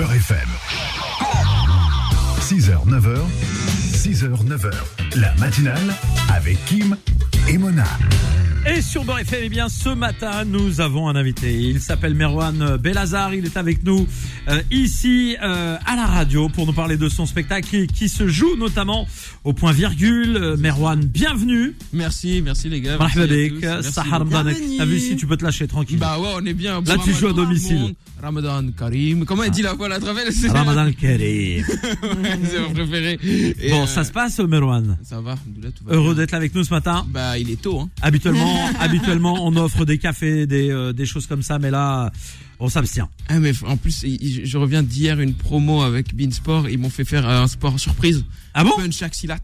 Beurre 0.00 0.14
FM. 0.14 0.48
6h, 2.40 2.88
9h, 2.88 3.18
6h, 3.92 4.46
9h. 4.46 4.72
La 5.16 5.34
matinale 5.34 5.94
avec 6.34 6.64
Kim 6.64 6.96
et 7.46 7.58
Mona. 7.58 7.84
Et 8.66 8.82
sur 8.82 9.04
Beurre 9.04 9.20
eh 9.32 9.48
bien, 9.48 9.70
ce 9.70 9.88
matin, 9.88 10.44
nous 10.44 10.82
avons 10.82 11.08
un 11.08 11.16
invité. 11.16 11.58
Il 11.58 11.80
s'appelle 11.80 12.14
Merwan 12.14 12.76
Belazar. 12.76 13.34
Il 13.34 13.46
est 13.46 13.56
avec 13.56 13.82
nous 13.84 14.06
euh, 14.48 14.60
ici 14.70 15.34
euh, 15.42 15.78
à 15.86 15.96
la 15.96 16.04
radio 16.04 16.50
pour 16.50 16.66
nous 16.66 16.74
parler 16.74 16.98
de 16.98 17.08
son 17.08 17.24
spectacle 17.24 17.66
qui, 17.66 17.86
qui 17.86 18.08
se 18.10 18.28
joue 18.28 18.56
notamment 18.56 19.06
au 19.44 19.54
point 19.54 19.72
virgule. 19.72 20.36
Euh, 20.36 20.56
Merwan, 20.58 21.00
bienvenue. 21.00 21.74
Merci, 21.94 22.42
merci 22.44 22.68
les 22.68 22.82
gars. 22.82 22.98
Merci 23.00 23.18
à. 23.18 23.26
Merci 23.26 23.92
Sahar. 23.92 24.24
T'as 24.28 24.84
vu 24.84 25.00
si 25.00 25.16
tu 25.16 25.26
peux 25.26 25.38
te 25.38 25.44
lâcher 25.44 25.66
tranquille. 25.66 25.98
Bah 25.98 26.18
ouais, 26.18 26.28
on 26.36 26.44
est 26.44 26.52
bien. 26.54 26.82
Là, 26.82 26.96
tu 27.02 27.14
joues 27.14 27.28
à 27.28 27.32
domicile. 27.32 27.94
Ramadan 28.22 28.62
Karim. 28.76 29.24
Comment 29.24 29.44
elle 29.44 29.50
dit 29.50 29.62
la 29.62 29.72
voix 29.72 29.88
la 29.88 29.98
travers 29.98 30.24
Ramadan 30.50 30.90
Karim. 31.00 31.64
c'est 32.44 32.60
mon 32.60 32.72
préféré. 32.72 33.18
Et, 33.22 33.70
Bon, 33.70 33.84
euh, 33.84 33.86
ça 33.86 34.04
se 34.04 34.12
passe, 34.12 34.38
Merwan? 34.40 34.98
Ça 35.02 35.20
va, 35.20 35.32
Alhamdoulilah, 35.32 35.70
tout 35.72 35.84
va 35.84 35.94
Heureux 35.94 36.14
d'être 36.14 36.34
avec 36.34 36.54
nous 36.54 36.64
ce 36.64 36.70
matin. 36.70 37.06
Bah, 37.08 37.38
il 37.38 37.50
est 37.50 37.60
tôt, 37.60 37.80
hein. 37.80 37.88
Habituellement, 38.02 38.49
habituellement, 38.80 39.46
on 39.46 39.56
offre 39.56 39.84
des 39.84 39.98
cafés, 39.98 40.46
des, 40.46 40.70
euh, 40.70 40.92
des 40.92 41.06
choses 41.06 41.26
comme 41.26 41.42
ça, 41.42 41.58
mais 41.58 41.70
là, 41.70 42.10
on 42.58 42.68
s'abstient. 42.68 43.08
Ah, 43.28 43.38
mais 43.38 43.52
en 43.66 43.76
plus, 43.76 44.04
je 44.44 44.58
reviens 44.58 44.82
d'hier 44.82 45.20
une 45.20 45.34
promo 45.34 45.82
avec 45.82 46.14
Beansport. 46.14 46.68
Ils 46.68 46.78
m'ont 46.78 46.90
fait 46.90 47.04
faire 47.04 47.28
un 47.28 47.46
sport 47.48 47.78
surprise. 47.78 48.24
Ah 48.54 48.64
bon? 48.64 48.72
Punch 48.76 49.02
Axilat. 49.02 49.38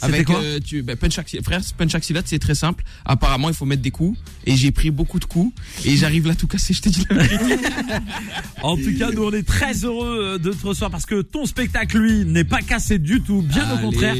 Avec 0.00 0.26
quoi 0.26 0.40
euh, 0.40 0.58
tu, 0.64 0.82
bah, 0.82 0.96
punch 0.96 1.18
frère, 1.44 1.60
punch 1.76 1.94
axilat, 1.94 2.22
c'est 2.24 2.38
très 2.38 2.54
simple. 2.54 2.82
Apparemment, 3.04 3.48
il 3.48 3.54
faut 3.54 3.64
mettre 3.66 3.82
des 3.82 3.90
coups. 3.90 4.18
Et 4.46 4.56
j'ai 4.56 4.72
pris 4.72 4.90
beaucoup 4.90 5.18
de 5.20 5.24
coups. 5.24 5.52
Et 5.84 5.96
j'arrive 5.96 6.26
là 6.26 6.34
tout 6.34 6.46
cassé, 6.46 6.74
je 6.74 6.80
te 6.82 6.88
dis 6.88 7.04
la 7.10 7.22
vérité. 7.22 7.56
En 8.62 8.76
tout 8.76 8.96
cas, 8.96 9.10
nous 9.10 9.24
on 9.24 9.32
est 9.32 9.42
très 9.46 9.72
heureux 9.84 10.18
euh, 10.22 10.38
de 10.38 10.52
te 10.52 10.66
recevoir 10.66 10.90
parce 10.90 11.04
que 11.06 11.20
ton 11.22 11.46
spectacle, 11.46 11.98
lui, 11.98 12.24
n'est 12.24 12.44
pas 12.44 12.60
cassé 12.62 12.98
du 12.98 13.20
tout, 13.20 13.42
bien 13.42 13.68
au 13.70 13.74
Allez. 13.74 13.82
contraire. 13.82 14.14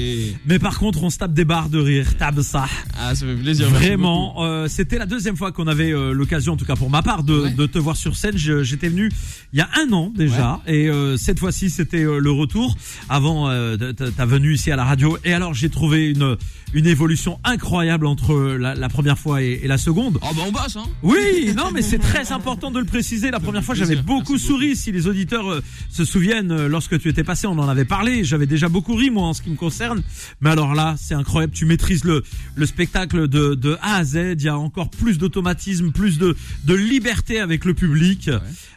Mais 0.47 0.59
par 0.59 0.79
contre, 0.79 1.03
on 1.05 1.11
se 1.11 1.19
tape 1.19 1.33
des 1.33 1.45
barres 1.45 1.69
de 1.69 1.79
rire, 1.79 2.17
tape 2.17 2.41
ça. 2.41 2.67
Ah, 2.99 3.15
ça 3.15 3.25
fait 3.27 3.35
plaisir. 3.37 3.69
Vraiment, 3.69 4.43
euh, 4.45 4.67
c'était 4.69 4.99
la 4.99 5.07
deuxième 5.07 5.37
fois 5.37 5.53
qu'on 5.53 5.67
avait 5.69 5.93
euh, 5.93 6.13
l'occasion, 6.13 6.55
en 6.55 6.57
tout 6.57 6.65
cas 6.65 6.75
pour 6.77 6.91
ma 6.91 7.03
part, 7.03 7.23
de, 7.23 7.33
Ouais. 7.43 7.51
de 7.53 7.67
te 7.67 7.79
voir 7.79 7.97
sur 7.97 8.17
scène. 8.17 8.37
J'étais 8.37 8.89
venu 8.89 9.11
il 9.53 9.59
y 9.59 9.63
a 9.63 9.69
un 9.85 9.93
an 9.93 10.13
déjà, 10.15 10.61
et 10.67 10.89
euh, 10.89 11.17
cette 11.17 11.39
fois-ci 11.39 11.71
c'était 11.71 12.05
euh, 12.05 12.19
le 12.19 12.31
retour 12.31 12.77
avant 13.09 13.49
euh, 13.51 13.77
ta 13.93 14.27
venue 14.27 14.55
ici 14.55 14.71
à 14.71 14.77
la 14.77 14.85
radio. 14.85 15.19
Et 15.25 15.33
alors 15.33 15.55
j'ai 15.55 15.69
trouvé 15.73 16.11
une 16.11 16.37
une 16.75 16.87
évolution 16.87 17.39
incroyable 17.45 18.07
entre 18.07 18.35
la, 18.59 18.75
la 18.75 18.89
première 18.89 19.19
fois 19.19 19.43
et, 19.43 19.61
et 19.63 19.69
la 19.69 19.77
seconde. 19.79 20.19
Oh, 20.23 20.27
bah, 20.35 20.43
on 20.47 20.53
bosse, 20.53 20.77
hein. 20.77 20.85
Oui, 21.03 21.53
non, 21.55 21.71
mais 21.71 21.83
c'est 21.83 21.99
très 21.99 22.33
important 22.33 22.71
de 22.71 22.79
le 22.79 22.87
préciser. 22.87 23.31
La 23.31 23.41
première 23.41 23.63
fois, 23.63 23.75
j'avais 23.75 23.97
beaucoup 23.97 24.33
Merci 24.33 24.47
souri. 24.47 24.77
Si 24.77 24.91
les 24.91 25.07
auditeurs 25.07 25.51
euh, 25.51 25.63
se 25.91 26.05
souviennent, 26.05 26.51
euh, 26.51 26.69
lorsque 26.69 26.99
tu 26.99 27.09
étais 27.11 27.25
passé, 27.25 27.47
on 27.47 27.59
en 27.59 27.69
avait 27.69 27.85
parlé. 27.85 28.25
J'avais 28.25 28.47
déjà 28.47 28.69
beaucoup 28.71 28.95
ri, 28.95 29.11
moi, 29.11 29.25
en 29.25 29.35
ce 29.35 29.43
qui 29.43 29.51
me 29.51 29.57
concerne. 29.57 30.03
Mais 30.41 30.51
alors 30.51 30.75
là, 30.75 30.95
c'est 30.99 31.15
incroyable. 31.15 31.53
Tu 31.53 31.67
maîtrises 31.67 32.05
le, 32.05 32.23
le 32.55 32.67
spectacle 32.67 33.29
de, 33.29 33.55
de 33.55 33.77
A 33.83 33.97
à 33.97 34.05
Z. 34.05 34.37
Il 34.39 34.43
y 34.43 34.49
a 34.49 34.57
encore 34.57 34.89
plus 34.89 35.19
d'automatisme, 35.19 35.93
plus 35.93 36.19
de, 36.19 36.35
de 36.65 36.75
liberté 36.75 37.39
avec 37.39 37.67
le 37.67 37.75
public. 37.75 38.31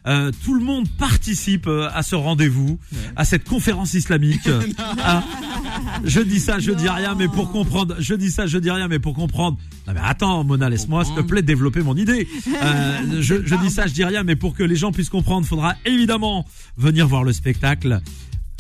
Euh, 0.06 0.32
tout 0.44 0.54
le 0.54 0.64
monde 0.64 0.90
participe 0.98 1.68
à 1.68 2.04
ce 2.04 2.16
rendez-vous, 2.16 2.78
à 3.16 3.24
cette 3.24 3.48
conférence 3.48 3.94
islamique. 3.94 4.50
Ah, 5.08 5.24
je 6.04 6.22
dis 6.22 6.40
ça, 6.40 6.60
je 6.60 6.72
dis 6.76 6.90
rien, 6.90 7.16
mais 7.16 7.28
pour 7.28 7.52
comprendre. 7.52 7.96
Je 8.00 8.14
dis 8.16 8.32
ça, 8.32 8.48
je 8.48 8.58
dis 8.58 8.72
rien, 8.72 8.88
mais 8.88 9.00
pour 9.00 9.14
comprendre. 9.14 9.58
Non 9.88 9.94
mais 9.94 10.00
attends, 10.04 10.44
Mona, 10.44 10.70
laisse-moi 10.70 11.06
s'il 11.06 11.16
te 11.16 11.22
plaît 11.22 11.42
développer 11.42 11.82
mon 11.82 11.96
idée. 11.96 12.28
Euh, 12.64 13.22
je, 13.22 13.46
je 13.46 13.56
dis 13.56 13.70
ça, 13.70 13.86
je 13.86 13.94
dis 13.94 14.06
rien, 14.06 14.24
mais 14.24 14.36
pour 14.36 14.56
que 14.56 14.64
les 14.64 14.76
gens 14.76 14.92
puissent 14.92 15.10
comprendre, 15.10 15.46
faudra 15.46 15.76
évidemment 15.86 16.46
venir 16.78 17.06
voir 17.08 17.24
le 17.24 17.34
spectacle. 17.34 18.02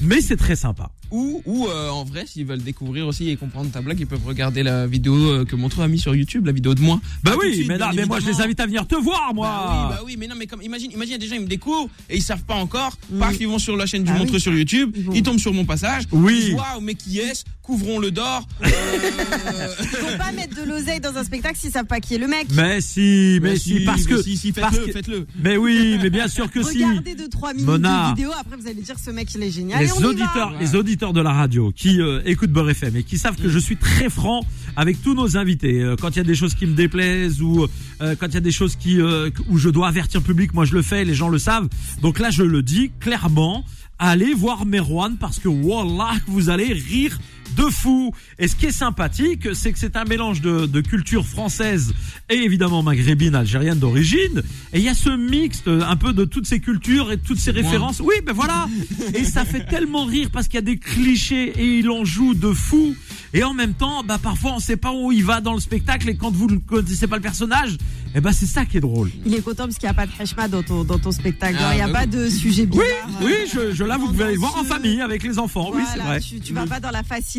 Mais 0.01 0.21
c'est 0.21 0.35
très 0.37 0.55
sympa. 0.55 0.89
Ou, 1.11 1.41
ou 1.45 1.67
euh, 1.67 1.89
en 1.89 2.03
vrai, 2.03 2.25
s'ils 2.27 2.45
veulent 2.45 2.61
découvrir 2.63 3.07
aussi 3.07 3.29
et 3.29 3.37
comprendre 3.37 3.69
ta 3.71 3.79
blague, 3.81 3.99
ils 3.99 4.07
peuvent 4.07 4.25
regarder 4.25 4.63
la 4.63 4.87
vidéo 4.87 5.15
euh, 5.15 5.45
que 5.45 5.55
mon 5.55 5.69
trou 5.69 5.83
a 5.83 5.87
mis 5.87 5.99
sur 5.99 6.15
YouTube, 6.15 6.45
la 6.47 6.51
vidéo 6.51 6.73
de 6.73 6.81
moi. 6.81 6.99
Bah 7.23 7.31
Pas 7.31 7.37
oui, 7.37 7.53
suite, 7.53 7.67
mais 7.67 7.77
mais 7.95 8.05
moi 8.05 8.19
je 8.19 8.25
les 8.25 8.41
invite 8.41 8.59
à 8.59 8.65
venir 8.65 8.87
te 8.87 8.95
voir, 8.95 9.31
moi. 9.33 9.47
Bah 9.47 9.87
oui, 9.89 9.95
bah 9.95 10.01
oui, 10.05 10.15
mais 10.19 10.27
non, 10.27 10.35
mais 10.37 10.47
comme 10.47 10.61
imagine, 10.63 10.91
imagine, 10.91 11.11
il 11.11 11.13
y 11.13 11.15
a 11.15 11.17
des 11.19 11.27
gens 11.27 11.35
ils 11.35 11.41
me 11.43 11.47
découvrent 11.47 11.89
et 12.09 12.17
ils 12.17 12.23
savent 12.23 12.43
pas 12.43 12.55
encore. 12.55 12.97
Paf, 13.19 13.35
ils 13.39 13.47
vont 13.47 13.59
sur 13.59 13.77
la 13.77 13.85
chaîne 13.85 14.03
du 14.03 14.11
Ah 14.13 14.17
Montreux 14.17 14.35
oui. 14.35 14.41
sur 14.41 14.53
YouTube, 14.53 14.91
Ils 14.95 15.03
vont- 15.03 15.13
ils 15.13 15.23
tombent 15.23 15.39
sur 15.39 15.53
mon 15.53 15.63
passage. 15.63 16.03
Oui. 16.11 16.33
Ils 16.39 16.45
disent, 16.47 16.53
Waouh, 16.55 16.81
mais 16.81 16.95
qui 16.95 17.19
est-ce? 17.19 17.43
Couvrons 17.61 17.99
le 17.99 18.11
d'or. 18.11 18.47
Euh, 18.65 19.67
Faut 19.77 20.17
pas 20.17 20.31
mettre 20.31 20.55
de 20.55 20.67
l'oseille 20.67 20.99
dans 20.99 21.15
un 21.17 21.23
spectacle 21.23 21.57
s'ils 21.57 21.71
savent 21.71 21.85
pas 21.85 21.99
qui 21.99 22.15
est 22.15 22.17
le 22.17 22.27
mec. 22.27 22.47
Mais 22.53 22.81
si, 22.81 23.39
mais, 23.41 23.51
mais 23.51 23.57
si, 23.57 23.81
parce 23.81 24.03
que, 24.05 24.21
si, 24.21 24.37
si, 24.37 24.51
parce 24.51 24.71
faites-le, 24.75 24.85
que- 24.87 24.91
faites-le. 24.91 25.27
mais 25.39 25.57
oui, 25.57 25.97
mais 26.01 26.09
bien 26.09 26.27
sûr 26.27 26.49
que 26.51 26.61
si. 26.71 26.83
Regardez 26.83 27.15
deux 27.15 27.29
trois 27.29 27.53
minutes 27.53 27.67
Mona. 27.67 28.11
de 28.11 28.15
vidéo, 28.15 28.31
après 28.39 28.57
vous 28.57 28.67
allez 28.67 28.81
dire 28.81 28.95
ce 29.03 29.11
mec 29.11 29.33
il 29.35 29.43
est 29.43 29.51
génial. 29.51 29.84
Les 29.85 30.05
auditeurs, 30.05 30.51
va. 30.51 30.59
les 30.59 30.75
auditeurs 30.75 31.13
de 31.13 31.21
la 31.21 31.31
radio 31.31 31.71
qui 31.75 32.01
euh, 32.01 32.21
écoutent 32.25 32.51
Beurre 32.51 32.71
FM 32.71 32.95
et 32.97 33.03
qui 33.03 33.17
savent 33.17 33.35
que 33.35 33.49
je 33.49 33.59
suis 33.59 33.77
très 33.77 34.09
franc 34.09 34.41
avec 34.75 35.01
tous 35.01 35.13
nos 35.13 35.37
invités. 35.37 35.81
Euh, 35.81 35.95
quand 35.99 36.11
il 36.11 36.17
y 36.17 36.21
a 36.21 36.23
des 36.23 36.35
choses 36.35 36.55
qui 36.55 36.65
me 36.65 36.75
déplaisent 36.75 37.41
ou 37.41 37.67
euh, 38.01 38.15
quand 38.19 38.27
il 38.27 38.33
y 38.33 38.37
a 38.37 38.41
des 38.41 38.51
choses 38.51 38.75
qui 38.75 38.99
euh, 38.99 39.29
où 39.49 39.57
je 39.57 39.69
dois 39.69 39.87
avertir 39.87 40.19
le 40.21 40.25
public, 40.25 40.53
moi 40.53 40.65
je 40.65 40.73
le 40.73 40.81
fais, 40.81 41.05
les 41.05 41.13
gens 41.13 41.29
le 41.29 41.39
savent. 41.39 41.67
Donc 42.01 42.19
là, 42.19 42.29
je 42.29 42.43
le 42.43 42.61
dis 42.61 42.91
clairement. 42.99 43.63
Allez 43.97 44.33
voir 44.33 44.65
Merwan 44.65 45.15
parce 45.17 45.39
que 45.39 45.47
wallah, 45.47 46.15
vous 46.27 46.49
allez 46.49 46.73
rire 46.73 47.17
de 47.55 47.63
fou. 47.69 48.13
Et 48.39 48.47
ce 48.47 48.55
qui 48.55 48.67
est 48.67 48.71
sympathique, 48.71 49.47
c'est 49.53 49.71
que 49.71 49.79
c'est 49.79 49.95
un 49.95 50.03
mélange 50.05 50.41
de, 50.41 50.65
de 50.65 50.81
culture 50.81 51.25
française 51.25 51.93
et 52.29 52.35
évidemment 52.35 52.83
maghrébine, 52.83 53.35
algérienne 53.35 53.79
d'origine. 53.79 54.41
Et 54.73 54.79
il 54.79 54.83
y 54.83 54.89
a 54.89 54.93
ce 54.93 55.09
mixte 55.09 55.67
euh, 55.67 55.81
un 55.87 55.95
peu 55.95 56.13
de 56.13 56.25
toutes 56.25 56.47
ces 56.47 56.59
cultures 56.59 57.11
et 57.11 57.17
de 57.17 57.21
toutes 57.21 57.39
ces 57.39 57.53
moi. 57.53 57.61
références. 57.61 57.99
Oui, 58.01 58.15
ben 58.25 58.33
voilà. 58.33 58.67
Et 59.13 59.23
ça 59.23 59.45
fait 59.45 59.65
tellement 59.65 60.05
rire 60.05 60.29
parce 60.31 60.47
qu'il 60.47 60.55
y 60.55 60.57
a 60.59 60.61
des 60.61 60.77
clichés 60.77 61.53
et 61.57 61.79
il 61.79 61.89
en 61.89 62.03
joue 62.05 62.33
de 62.33 62.51
fou. 62.51 62.95
Et 63.33 63.43
en 63.43 63.53
même 63.53 63.73
temps, 63.73 64.03
bah 64.03 64.17
parfois 64.21 64.53
on 64.55 64.59
sait 64.59 64.77
pas 64.77 64.91
où 64.93 65.11
il 65.11 65.23
va 65.23 65.41
dans 65.41 65.53
le 65.53 65.59
spectacle 65.59 66.09
et 66.09 66.15
quand 66.15 66.31
vous 66.31 66.47
ne 66.47 66.57
connaissez 66.57 67.07
pas 67.07 67.17
le 67.17 67.21
personnage, 67.21 67.77
eh 68.15 68.21
ben 68.21 68.31
c'est 68.31 68.45
ça 68.45 68.65
qui 68.65 68.77
est 68.77 68.81
drôle. 68.81 69.11
Il 69.25 69.33
est 69.33 69.41
content 69.41 69.63
parce 69.65 69.75
qu'il 69.77 69.87
n'y 69.87 69.91
a 69.91 69.93
pas 69.93 70.05
de 70.05 70.11
heshma 70.19 70.47
dans 70.47 70.63
ton, 70.63 70.83
dans 70.85 70.99
ton 70.99 71.11
spectacle. 71.11 71.57
Ah, 71.59 71.73
il 71.73 71.77
n'y 71.77 71.81
a 71.81 71.87
bah 71.87 71.93
pas 71.93 72.05
oui. 72.05 72.07
de 72.07 72.29
sujet 72.29 72.65
bizarre. 72.65 72.85
Oui, 73.21 73.25
oui, 73.27 73.49
je, 73.53 73.73
je 73.73 73.83
là 73.83 73.97
vous 73.97 74.07
pouvez 74.07 74.23
aller 74.25 74.33
le 74.35 74.39
voir 74.39 74.55
en 74.57 74.63
famille 74.63 75.01
avec 75.01 75.23
les 75.23 75.37
enfants. 75.37 75.71
Oui, 75.73 75.81
c'est 75.93 75.99
vrai. 75.99 76.19
Tu, 76.21 76.39
tu 76.39 76.53
vas 76.53 76.65
pas 76.65 76.79
dans 76.79 76.91
la 76.91 77.03
facilité. 77.03 77.34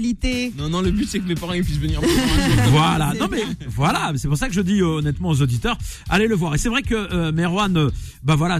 Non, 0.59 0.69
non, 0.69 0.81
le 0.83 0.91
but 0.91 1.09
c'est 1.09 1.19
que 1.19 1.27
mes 1.29 1.35
parents 1.35 1.53
ils 1.53 1.65
puissent 1.65 1.79
venir. 1.79 2.01
Voilà, 2.71 3.11
C'est 3.13 3.19
non 3.21 3.29
mais 3.31 3.43
voilà, 3.69 4.13
c'est 4.17 4.29
pour 4.29 4.37
ça 4.37 4.49
que 4.49 4.55
je 4.55 4.61
dis 4.61 4.81
euh, 4.81 4.99
honnêtement 4.99 5.29
aux 5.31 5.41
auditeurs, 5.43 5.77
allez 6.09 6.27
le 6.27 6.35
voir. 6.35 6.55
Et 6.55 6.59
c'est 6.59 6.69
vrai 6.69 6.83
que 6.83 6.95
euh, 6.95 7.33
Merwan, 7.33 7.77
euh, 7.77 7.91
bah 8.23 8.35
voilà, 8.37 8.59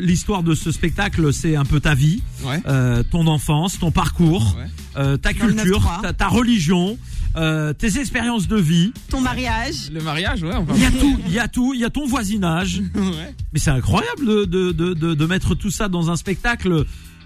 l'histoire 0.00 0.42
de 0.42 0.54
ce 0.54 0.70
spectacle, 0.70 1.32
c'est 1.32 1.56
un 1.56 1.64
peu 1.64 1.80
ta 1.80 1.94
vie, 1.94 2.22
Ouais. 2.44 2.60
euh, 2.66 3.02
ton 3.10 3.26
enfance, 3.26 3.78
ton 3.78 3.90
parcours, 3.90 4.56
Ouais. 4.58 4.66
euh, 4.96 5.16
ta 5.16 5.32
culture, 5.32 5.80
9-3. 5.80 6.02
ta, 6.02 6.12
ta 6.12 6.28
religion, 6.28 6.98
euh, 7.36 7.72
tes 7.72 7.98
expériences 7.98 8.46
de 8.48 8.56
vie. 8.56 8.92
Ton 9.10 9.20
mariage. 9.20 9.90
Le 9.92 10.02
mariage, 10.02 10.42
ouais, 10.42 10.54
on 10.54 10.62
va 10.64 10.74
Il 10.76 10.82
y 10.82 10.86
a 10.86 10.90
tout, 10.90 11.18
il 11.26 11.32
y 11.32 11.38
a 11.38 11.48
tout, 11.48 11.74
il 11.74 11.80
y 11.80 11.84
a 11.84 11.90
ton 11.90 12.06
voisinage. 12.06 12.80
ouais. 12.94 13.34
Mais 13.52 13.58
c'est 13.58 13.70
incroyable 13.70 14.24
de, 14.26 14.44
de, 14.44 14.72
de, 14.72 14.94
de, 14.94 15.14
de 15.14 15.26
mettre 15.26 15.54
tout 15.54 15.70
ça 15.70 15.88
dans 15.88 16.10
un 16.10 16.16
spectacle 16.16 16.84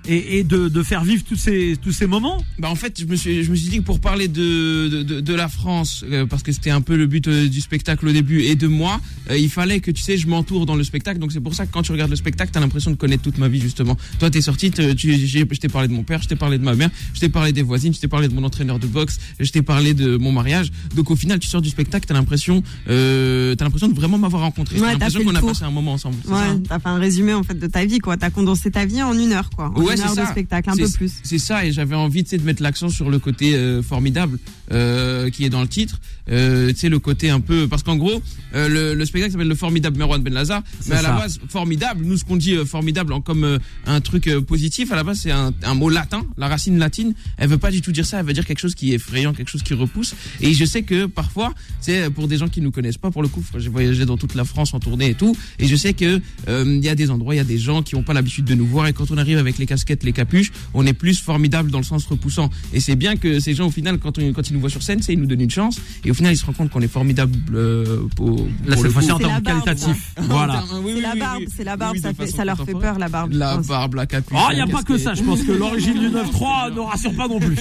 et, 0.09 0.39
et 0.39 0.45
de, 0.45 0.69
de 0.69 0.83
faire 0.83 1.05
vivre 1.05 1.23
tous 1.29 1.37
ces, 1.37 1.77
tous 1.81 1.93
ces 1.93 2.07
moments? 2.07 2.43
Bah 2.59 2.69
en 2.71 2.75
fait, 2.75 2.99
je 3.01 3.05
me 3.07 3.17
suis, 3.17 3.45
je 3.45 3.51
me 3.51 3.57
suis 3.57 3.69
dit 3.69 3.79
que 3.79 3.83
pour 3.85 4.01
parler 4.01 4.29
de, 4.29 4.89
de, 4.89 5.03
de, 5.03 5.21
de 5.21 5.35
la 5.35 5.49
France, 5.49 6.05
euh, 6.11 6.27
parce 6.27 6.43
que 6.43 6.53
c'était 6.53 6.71
un 6.71 6.81
peu 6.81 6.97
le 6.97 7.07
but 7.07 7.27
euh, 7.29 7.49
du 7.49 7.61
spectacle 7.61 8.09
au 8.09 8.13
début, 8.13 8.43
et 8.43 8.57
de 8.57 8.67
moi, 8.67 9.01
euh, 9.31 9.37
il 9.37 9.51
fallait 9.51 9.81
que 9.81 9.91
tu 9.91 10.03
sais, 10.03 10.17
je 10.17 10.27
m'entoure 10.27 10.67
dans 10.67 10.77
le 10.77 10.85
spectacle. 10.85 11.19
Donc 11.19 11.33
c'est 11.33 11.41
pour 11.41 11.55
ça 11.55 11.67
que 11.67 11.73
quand 11.73 11.83
tu 11.83 11.93
regardes 11.93 12.11
le 12.11 12.17
spectacle, 12.17 12.51
t'as 12.53 12.61
l'impression 12.61 12.91
de 12.91 12.97
connaître 12.97 13.23
toute 13.23 13.39
ma 13.39 13.49
vie 13.49 13.61
justement. 13.61 13.97
Toi, 14.19 14.31
t'es 14.31 14.41
sorti, 14.41 14.71
tu, 14.71 14.83
j'ai- 14.97 15.27
je 15.51 15.61
t'ai 15.61 15.69
parlé 15.69 15.89
de 15.89 15.93
mon 15.93 16.03
père, 16.03 16.23
je 16.23 16.29
t'ai 16.29 16.37
parlé 16.37 16.59
de 16.59 16.65
ma 16.65 16.75
mère, 16.75 16.91
je 17.15 17.21
t'ai 17.21 17.29
parlé 17.29 17.53
des 17.53 17.63
voisines, 17.63 17.93
je 17.95 18.01
t'ai 18.01 18.09
parlé 18.09 18.29
de 18.29 18.35
mon 18.35 18.45
entraîneur 18.45 18.79
de 18.79 18.87
boxe, 18.87 19.19
je 19.39 19.51
t'ai 19.51 19.63
parlé 19.63 19.95
de 19.95 20.17
mon 20.17 20.33
mariage. 20.33 20.71
Donc 20.97 21.11
au 21.11 21.17
final, 21.17 21.39
tu 21.39 21.49
sors 21.49 21.63
du 21.63 21.69
spectacle, 21.71 22.07
t'as 22.07 22.15
l'impression, 22.15 22.63
euh, 22.89 23.55
t'as 23.55 23.65
l'impression 23.65 23.89
de 23.89 23.95
vraiment 23.95 24.19
m'avoir 24.19 24.43
rencontré. 24.43 24.77
Ouais, 24.77 24.83
t'as 24.83 24.93
l'impression 25.09 25.25
qu'on 25.25 25.35
a 25.35 25.41
passé 25.43 25.65
un 25.65 25.71
moment 25.71 25.93
ensemble. 25.95 26.17
Ouais, 26.29 26.59
t'as 26.69 26.79
fait 26.79 26.89
un 26.89 26.99
résumé 26.99 27.33
en 27.35 27.43
fait 27.43 27.59
de 27.59 27.67
ta 27.67 27.85
vie 27.85 27.99
quoi. 27.99 28.17
T'as 28.17 28.31
condensé 28.31 28.71
ta 28.71 28.85
vie 28.85 29.03
en 29.03 29.17
une 29.19 29.33
heure 29.33 29.51
quoi. 29.51 29.73
En 29.75 29.81
Ouais, 29.83 29.90
une 29.93 29.99
c'est 30.03 30.09
de 30.11 30.15
ça. 30.15 30.27
spectacle, 30.31 30.71
un 30.71 30.75
C'est- 30.75 30.83
peu 30.83 30.89
plus. 30.91 31.13
C'est 31.23 31.39
ça, 31.39 31.65
et 31.65 31.73
j'avais 31.73 31.95
envie 31.95 32.23
de 32.23 32.37
mettre 32.43 32.63
l'accent 32.63 32.89
sur 32.89 33.11
le 33.11 33.19
côté 33.19 33.55
euh, 33.55 33.83
formidable 33.83 34.39
euh, 34.73 35.31
qui 35.31 35.45
est 35.45 35.51
dans 35.51 35.63
le 35.63 35.69
titre. 35.69 36.01
Euh, 36.31 36.69
tu 36.71 36.77
sais, 36.77 36.89
le 36.89 36.99
côté 36.99 37.31
un 37.31 37.41
peu. 37.41 37.67
Parce 37.69 37.83
qu'en 37.83 37.97
gros, 37.97 38.23
euh, 38.55 38.69
le, 38.69 38.95
le 38.95 39.05
spectacle 39.05 39.33
s'appelle 39.33 39.49
Le 39.49 39.55
Formidable 39.55 39.99
Merwan 39.99 40.23
Ben 40.23 40.33
Lazar. 40.33 40.63
Mais 40.89 40.95
à 40.97 41.03
ça. 41.03 41.03
la 41.03 41.13
base, 41.19 41.41
formidable, 41.49 42.05
nous, 42.05 42.17
ce 42.17 42.25
qu'on 42.25 42.37
dit 42.37 42.55
euh, 42.55 42.65
formidable 42.65 43.13
en 43.13 43.21
comme 43.21 43.45
euh, 43.45 43.59
un 43.87 44.01
truc 44.01 44.29
euh, 44.29 44.41
positif, 44.41 44.93
à 44.93 44.97
la 44.97 45.03
base, 45.03 45.21
c'est 45.23 45.31
un, 45.33 45.53
un 45.65 45.75
mot 45.75 45.89
latin. 45.89 46.23
La 46.37 46.47
racine 46.49 46.79
latine, 46.79 47.15
elle 47.37 47.49
veut 47.49 47.59
pas 47.59 47.71
du 47.71 47.81
tout 47.83 47.91
dire 47.93 48.07
ça, 48.07 48.21
elle 48.21 48.27
veut 48.27 48.33
dire 48.33 48.47
quelque 48.47 48.61
chose 48.61 48.75
qui 48.75 48.93
est 48.93 48.95
effrayant, 48.95 49.33
quelque 49.33 49.51
chose 49.51 49.63
qui 49.63 49.75
repousse. 49.75 50.15
Et 50.41 50.55
je 50.55 50.65
sais 50.65 50.83
que 50.83 51.07
parfois, 51.07 51.53
c'est 51.81 52.11
pour 52.11 52.29
des 52.29 52.37
gens 52.37 52.49
qui 52.49 52.61
nous 52.61 52.71
connaissent 52.71 52.99
pas, 52.99 53.11
pour 53.11 53.23
le 53.23 53.29
coup, 53.29 53.45
j'ai 53.59 53.69
voyagé 53.69 54.07
dans 54.07 54.17
toute 54.17 54.35
la 54.35 54.45
France 54.45 54.73
en 54.75 54.79
tournée 54.81 55.11
et 55.11 55.15
tout, 55.15 55.37
et 55.59 55.67
je 55.67 55.75
sais 55.77 55.95
que 55.95 56.21
euh, 56.49 56.65
il 56.67 56.85
y 56.85 56.89
a 56.89 56.95
des 56.95 57.11
endroits, 57.11 57.35
il 57.35 57.39
y 57.39 57.41
a 57.41 57.45
des 57.45 57.59
gens 57.59 57.83
qui 57.83 57.95
ont 57.97 58.03
pas 58.03 58.13
l'habitude 58.13 58.45
de 58.45 58.55
nous 58.55 58.67
voir, 58.67 58.87
et 58.87 58.93
quand 58.93 59.11
on 59.11 59.17
arrive 59.19 59.39
avec 59.39 59.59
les 59.59 59.67
casquettes 59.67 59.80
casquettes, 59.81 60.05
les 60.05 60.13
capuches, 60.13 60.53
on 60.75 60.85
est 60.87 60.93
plus 60.93 61.21
formidable 61.21 61.71
dans 61.71 61.79
le 61.79 61.85
sens 61.85 62.05
repoussant. 62.07 62.51
Et 62.73 62.81
c'est 62.81 62.97
bien 62.97 63.17
que 63.17 63.41
ces 63.41 63.55
gens, 63.55 63.67
au 63.67 63.71
final, 63.71 63.99
quand, 63.99 64.19
on- 64.19 64.33
quand 64.33 64.49
ils 64.49 64.53
nous 64.55 64.61
voient 64.61 64.71
sur 64.71 64.83
scène, 64.83 65.03
c'est 65.03 65.13
ils 65.13 65.19
nous 65.19 65.27
donnent 65.27 65.41
une 65.41 65.51
chance. 65.51 65.81
Et 66.05 66.11
au 66.11 66.15
final, 66.15 66.33
ils 66.33 66.37
se 66.37 66.45
rendent 66.45 66.57
compte 66.57 66.71
qu'on 66.71 66.81
est 66.83 66.89
formidable 66.89 67.35
euh, 67.55 68.03
pour, 68.17 68.37
Là, 68.67 68.75
pour 68.75 68.85
le 68.85 68.91
coup. 68.91 69.11
en 69.11 69.19
termes 69.19 69.43
qualitatifs. 69.43 70.15
Voilà. 70.19 70.65
oui, 70.85 70.93
oui, 70.97 71.01
la 71.01 71.15
barbe, 71.15 71.39
oui. 71.41 71.49
c'est 71.57 71.65
la 71.65 71.73
Oui, 71.73 71.79
barbe, 71.79 71.97
ça, 71.99 72.13
fait, 72.15 72.27
ça 72.27 72.45
leur 72.45 72.63
fait 72.65 72.73
peur, 72.75 72.99
la 72.99 73.09
barbe. 73.09 73.33
La 73.33 73.57
barbe, 73.59 73.95
la 73.95 74.07
capuche. 74.07 74.37
Oh, 74.39 74.49
il 74.53 74.57
n'y 74.57 74.61
a 74.61 74.67
pas 74.67 74.83
que 74.83 74.99
ça. 74.99 75.15
Je 75.15 75.23
pense 75.23 75.43
que 75.43 75.53
l'origine 75.53 75.99
du 75.99 76.09
9-3 76.09 76.75
ne 76.75 76.81
rassure 76.81 77.15
pas 77.15 77.29
non 77.29 77.39
plus. 77.41 77.57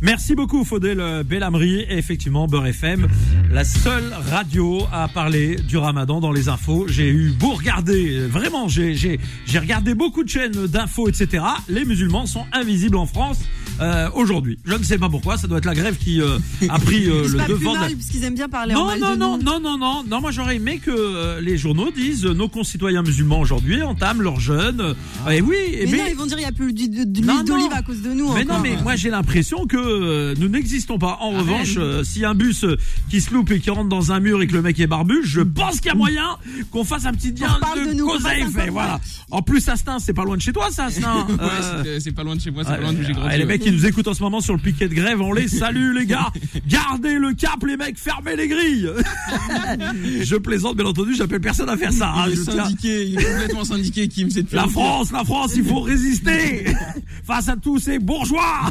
Merci 0.00 0.34
beaucoup, 0.34 0.64
Faudel 0.64 1.22
Bellamri. 1.24 1.80
Et 1.88 1.98
effectivement, 1.98 2.46
Beurre 2.46 2.66
FM, 2.66 3.06
la 3.50 3.64
seule 3.64 4.12
radio 4.30 4.82
à 4.92 5.08
parler 5.08 5.56
du 5.56 5.76
ramadan 5.76 6.20
dans 6.20 6.32
les 6.32 6.48
infos. 6.48 6.86
J'ai 6.88 7.08
eu 7.08 7.30
beau 7.30 7.52
regarder, 7.54 8.16
euh, 8.18 8.26
vraiment, 8.26 8.68
j'ai 8.68 9.18
regardé 9.54 9.94
beaucoup 9.94 10.24
de 10.24 10.28
chaînes 10.28 10.66
d'infos, 10.66 11.08
etc. 11.08 11.27
Les 11.68 11.84
musulmans 11.84 12.26
sont 12.26 12.46
invisibles 12.52 12.96
en 12.96 13.06
France 13.06 13.40
euh, 13.80 14.08
aujourd'hui. 14.14 14.58
Je 14.64 14.74
ne 14.74 14.82
sais 14.82 14.98
pas 14.98 15.08
pourquoi. 15.08 15.36
Ça 15.38 15.46
doit 15.46 15.58
être 15.58 15.64
la 15.66 15.74
grève 15.74 15.96
qui 15.96 16.20
euh, 16.20 16.38
a 16.68 16.78
pris 16.78 17.06
euh, 17.08 17.26
le 17.32 17.36
pas 17.38 17.44
plus 17.44 17.54
devant. 17.54 17.70
de 17.72 17.76
la- 17.76 17.82
mal, 17.82 17.94
puisqu'ils 17.94 18.24
aiment 18.24 18.34
bien 18.34 18.48
parler 18.48 18.74
en 18.74 18.78
Non, 18.80 18.86
mal 18.86 19.00
non, 19.00 19.10
de 19.14 19.16
non, 19.18 19.38
non, 19.38 19.60
non, 19.60 19.78
non, 19.78 20.04
non, 20.08 20.20
moi 20.20 20.30
j'aurais 20.30 20.56
aimé 20.56 20.78
que 20.84 20.90
euh, 20.90 21.40
les 21.40 21.56
journaux 21.56 21.90
disent 21.90 22.24
euh, 22.26 22.34
nos 22.34 22.48
concitoyens 22.48 23.02
musulmans 23.02 23.40
aujourd'hui 23.40 23.82
entament 23.82 24.20
leur 24.22 24.40
jeûne. 24.40 24.80
Euh, 25.26 25.30
Et 25.30 25.40
oui, 25.40 25.56
et 25.72 25.86
Mais, 25.86 25.92
mais, 25.92 25.98
non, 25.98 26.04
ils 26.10 26.16
vont 26.16 26.26
dire 26.26 26.38
il 26.38 26.42
n'y 26.42 26.46
a 26.46 26.52
plus 26.52 26.72
de, 26.72 26.86
de- 26.86 27.04
de 27.04 27.20
l'huile 27.26 27.44
d'olive 27.44 27.72
à 27.72 27.82
cause 27.82 28.02
de 28.02 28.10
nous. 28.12 28.32
mais 28.32 28.44
non, 28.44 28.58
mais 28.60 28.76
moi 28.82 28.96
j'ai 28.96 29.10
l'impression 29.10 29.66
que 29.66 29.76
euh, 29.76 30.34
nous 30.38 30.48
n'existons 30.48 30.98
pas. 30.98 31.18
En 31.20 31.30
revanche, 31.30 31.74
euh, 31.78 32.02
si 32.04 32.24
un 32.24 32.34
bus 32.34 32.64
qui 33.10 33.20
se 33.20 33.32
loupe 33.32 33.50
et 33.50 33.60
qui 33.60 33.70
rentre 33.70 33.88
dans 33.88 34.12
un 34.12 34.20
mur 34.20 34.42
et 34.42 34.46
que 34.46 34.54
le 34.54 34.62
mec 34.62 34.78
est 34.80 34.86
barbu, 34.86 35.20
je 35.24 35.40
pense 35.40 35.76
qu'il 35.80 35.86
y 35.86 35.90
a 35.90 35.94
moyen 35.94 36.36
qu'on 36.70 36.84
fasse 36.84 37.06
un 37.06 37.12
petit 37.12 37.32
lien 37.32 37.58
de, 37.76 37.90
de 37.90 37.94
nous, 37.94 38.06
cause 38.06 38.26
à 38.26 38.36
effet. 38.38 38.68
Voilà. 38.70 38.96
de 38.96 39.34
En 39.34 39.42
plus, 39.42 39.68
Astin, 39.68 39.98
c'est 39.98 40.12
pas 40.12 40.24
loin 40.24 40.36
de 40.36 40.42
chez 40.42 40.52
toi, 40.52 40.68
ça, 40.70 40.86
Astin. 40.86 41.26
Ouais, 41.28 41.36
Euh, 41.86 42.00
c'est- 42.00 42.12
pas 42.12 42.24
loin 42.24 42.34
de 42.36 42.40
chez 42.40 42.50
moi, 42.50 42.62
c'est 42.64 42.70
pas 42.70 42.78
loin 42.80 42.92
d'où 42.92 43.02
j'ai 43.02 43.08
ouais, 43.08 43.14
grandi. 43.14 43.36
Qui 43.68 43.74
nous 43.74 43.86
écoutent 43.86 44.08
en 44.08 44.14
ce 44.14 44.22
moment 44.22 44.40
sur 44.40 44.54
le 44.54 44.58
piquet 44.60 44.88
de 44.88 44.94
grève, 44.94 45.20
on 45.20 45.32
les 45.32 45.46
salue 45.48 45.92
les 45.94 46.06
gars. 46.06 46.30
Gardez 46.66 47.18
le 47.18 47.34
cap 47.34 47.62
les 47.66 47.76
mecs, 47.76 47.98
fermez 47.98 48.34
les 48.36 48.48
grilles. 48.48 48.88
je 50.22 50.36
plaisante 50.36 50.76
bien 50.76 50.86
entendu, 50.86 51.14
j'appelle 51.14 51.40
personne 51.40 51.68
à 51.68 51.76
faire 51.76 51.92
ça. 51.92 52.10
hein, 52.16 52.24
Il 52.28 52.32
est 52.32 52.36
je 52.36 52.42
tiens- 52.50 52.64
syndiqué, 52.64 53.06
il 53.06 53.20
est 53.20 53.24
complètement 53.24 53.64
syndiqué, 53.64 54.08
c'est 54.30 54.50
de 54.50 54.56
La. 54.56 54.66
France, 54.68 55.12
la 55.12 55.24
France, 55.24 55.52
il 55.56 55.64
faut 55.64 55.80
résister 55.80 56.64
face 57.24 57.48
à 57.48 57.56
tous 57.56 57.78
ces 57.78 57.98
bourgeois. 57.98 58.70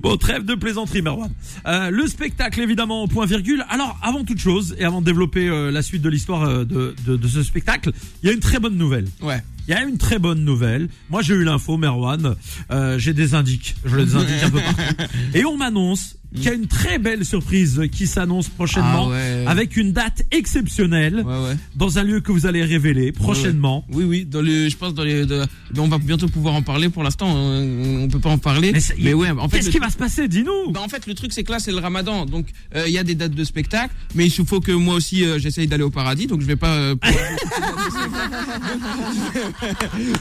bon, 0.00 0.16
trêve 0.16 0.44
de 0.44 0.54
plaisanterie, 0.54 1.02
Merwan. 1.02 1.30
Euh, 1.66 1.90
le 1.90 2.06
spectacle, 2.06 2.60
évidemment, 2.60 3.06
point 3.08 3.26
virgule. 3.26 3.64
Alors, 3.68 3.98
avant 4.02 4.24
toute 4.24 4.38
chose, 4.40 4.74
et 4.78 4.84
avant 4.84 5.00
de 5.00 5.06
développer 5.06 5.48
euh, 5.48 5.70
la 5.70 5.82
suite 5.82 6.02
de 6.02 6.08
l'histoire 6.08 6.42
euh, 6.44 6.64
de, 6.64 6.94
de, 7.06 7.16
de 7.16 7.28
ce 7.28 7.42
spectacle, 7.42 7.92
il 8.22 8.26
y 8.28 8.30
a 8.30 8.32
une 8.32 8.40
très 8.40 8.58
bonne 8.58 8.76
nouvelle. 8.76 9.06
Ouais. 9.22 9.42
Il 9.66 9.70
y 9.70 9.74
a 9.74 9.82
une 9.82 9.96
très 9.96 10.18
bonne 10.18 10.44
nouvelle. 10.44 10.88
Moi, 11.08 11.22
j'ai 11.22 11.34
eu 11.34 11.44
l'info, 11.44 11.76
Merwan. 11.76 12.36
Euh, 12.70 12.98
j'ai 12.98 13.14
des 13.14 13.34
indices. 13.34 13.74
Je 13.84 13.96
les 13.96 14.14
indique 14.14 14.42
un 14.42 14.50
peu 14.50 14.60
partout. 14.60 15.04
Et 15.34 15.44
on 15.44 15.56
m'annonce 15.56 16.16
qu'il 16.34 16.44
y 16.44 16.48
a 16.48 16.54
une 16.54 16.66
très 16.66 16.98
belle 16.98 17.24
surprise 17.24 17.80
qui 17.92 18.06
s'annonce 18.06 18.48
prochainement 18.48 19.06
Ah 19.08 19.10
ouais. 19.10 19.44
avec 19.46 19.76
une 19.76 19.92
date 19.92 20.22
exceptionnelle 20.30 21.22
Ouais, 21.24 21.48
ouais. 21.48 21.56
dans 21.76 21.98
un 21.98 22.02
lieu 22.02 22.20
que 22.20 22.32
vous 22.32 22.46
allez 22.46 22.64
révéler 22.64 23.12
prochainement. 23.12 23.84
Oui, 23.92 24.04
oui, 24.04 24.24
dans 24.24 24.42
les, 24.42 24.68
je 24.70 24.76
pense 24.76 24.94
dans 24.94 25.04
les, 25.04 25.26
de- 25.26 25.42
on 25.78 25.88
va 25.88 25.98
bientôt 25.98 26.28
pouvoir 26.28 26.54
en 26.54 26.62
parler. 26.62 26.88
Pour 26.88 27.02
l'instant, 27.02 27.28
on, 27.28 28.02
on 28.04 28.08
peut 28.08 28.18
pas 28.20 28.30
en 28.30 28.38
parler. 28.38 28.72
Mais, 28.72 28.80
Mais, 28.98 29.14
ouais, 29.14 29.30
en 29.30 29.48
fait, 29.48 29.58
qu'est-ce 29.58 29.70
qui 29.70 29.78
va 29.78 29.90
se 29.90 29.96
passer? 29.96 30.28
Dis-nous. 30.28 30.70
Bah 30.70 30.80
en 30.82 30.88
fait 30.88 31.06
le 31.06 31.14
truc 31.14 31.32
c'est 31.32 31.44
que 31.44 31.52
là 31.52 31.58
c'est 31.58 31.70
le 31.72 31.78
Ramadan 31.78 32.24
donc 32.26 32.46
euh, 32.74 32.84
il 32.86 32.92
y 32.92 32.98
a 32.98 33.04
des 33.04 33.14
dates 33.14 33.32
de 33.34 33.44
spectacle 33.44 33.94
mais 34.14 34.26
il 34.26 34.46
faut 34.46 34.60
que 34.60 34.72
moi 34.72 34.94
aussi 34.94 35.24
euh, 35.24 35.38
j'essaye 35.38 35.66
d'aller 35.66 35.82
au 35.82 35.90
paradis 35.90 36.26
donc 36.26 36.40
je 36.40 36.46
vais 36.46 36.56
pas 36.56 36.74
euh, 36.74 36.94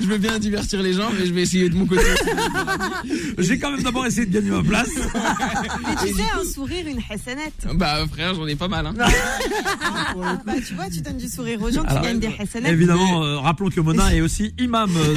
je 0.02 0.06
veux 0.08 0.18
bien 0.18 0.40
divertir 0.40 0.82
les 0.82 0.94
gens 0.94 1.10
mais 1.18 1.26
je 1.26 1.34
vais 1.34 1.42
essayer 1.44 1.70
de 1.70 1.76
mon 1.76 1.86
côté 1.86 2.04
J'ai 3.38 3.58
quand 3.60 3.72
même 3.72 3.84
d'abord 3.84 4.06
essayé 4.06 4.26
de 4.26 4.34
gagner 4.34 4.50
ma 4.52 4.64
place. 4.64 4.90
Tu 6.06 6.14
sais, 6.14 6.24
un 6.40 6.44
sourire, 6.44 6.86
une 6.88 7.00
hassanette. 7.10 7.66
bah 7.76 8.06
frère 8.12 8.34
j'en 8.36 8.48
ai 8.48 8.56
pas 8.56 8.68
mal 8.68 8.88
hein. 8.88 8.94
bah, 10.46 10.54
tu 10.66 10.74
vois, 10.76 10.90
tu 10.90 11.02
donnes 11.02 11.18
du 11.18 11.28
sourire 11.28 11.62
aux 11.62 11.72
gens, 11.72 11.84
tu 11.84 12.02
gagnes 12.02 12.20
des 12.20 12.30
hassanettes. 12.40 12.72
Évidemment, 12.72 13.24
euh, 13.24 13.40
rappelons 13.40 13.70
que 13.70 13.80
Mona 13.82 14.14
est 14.14 14.22
aussi 14.22 14.54
imam 14.60 14.90
euh, 14.96 15.14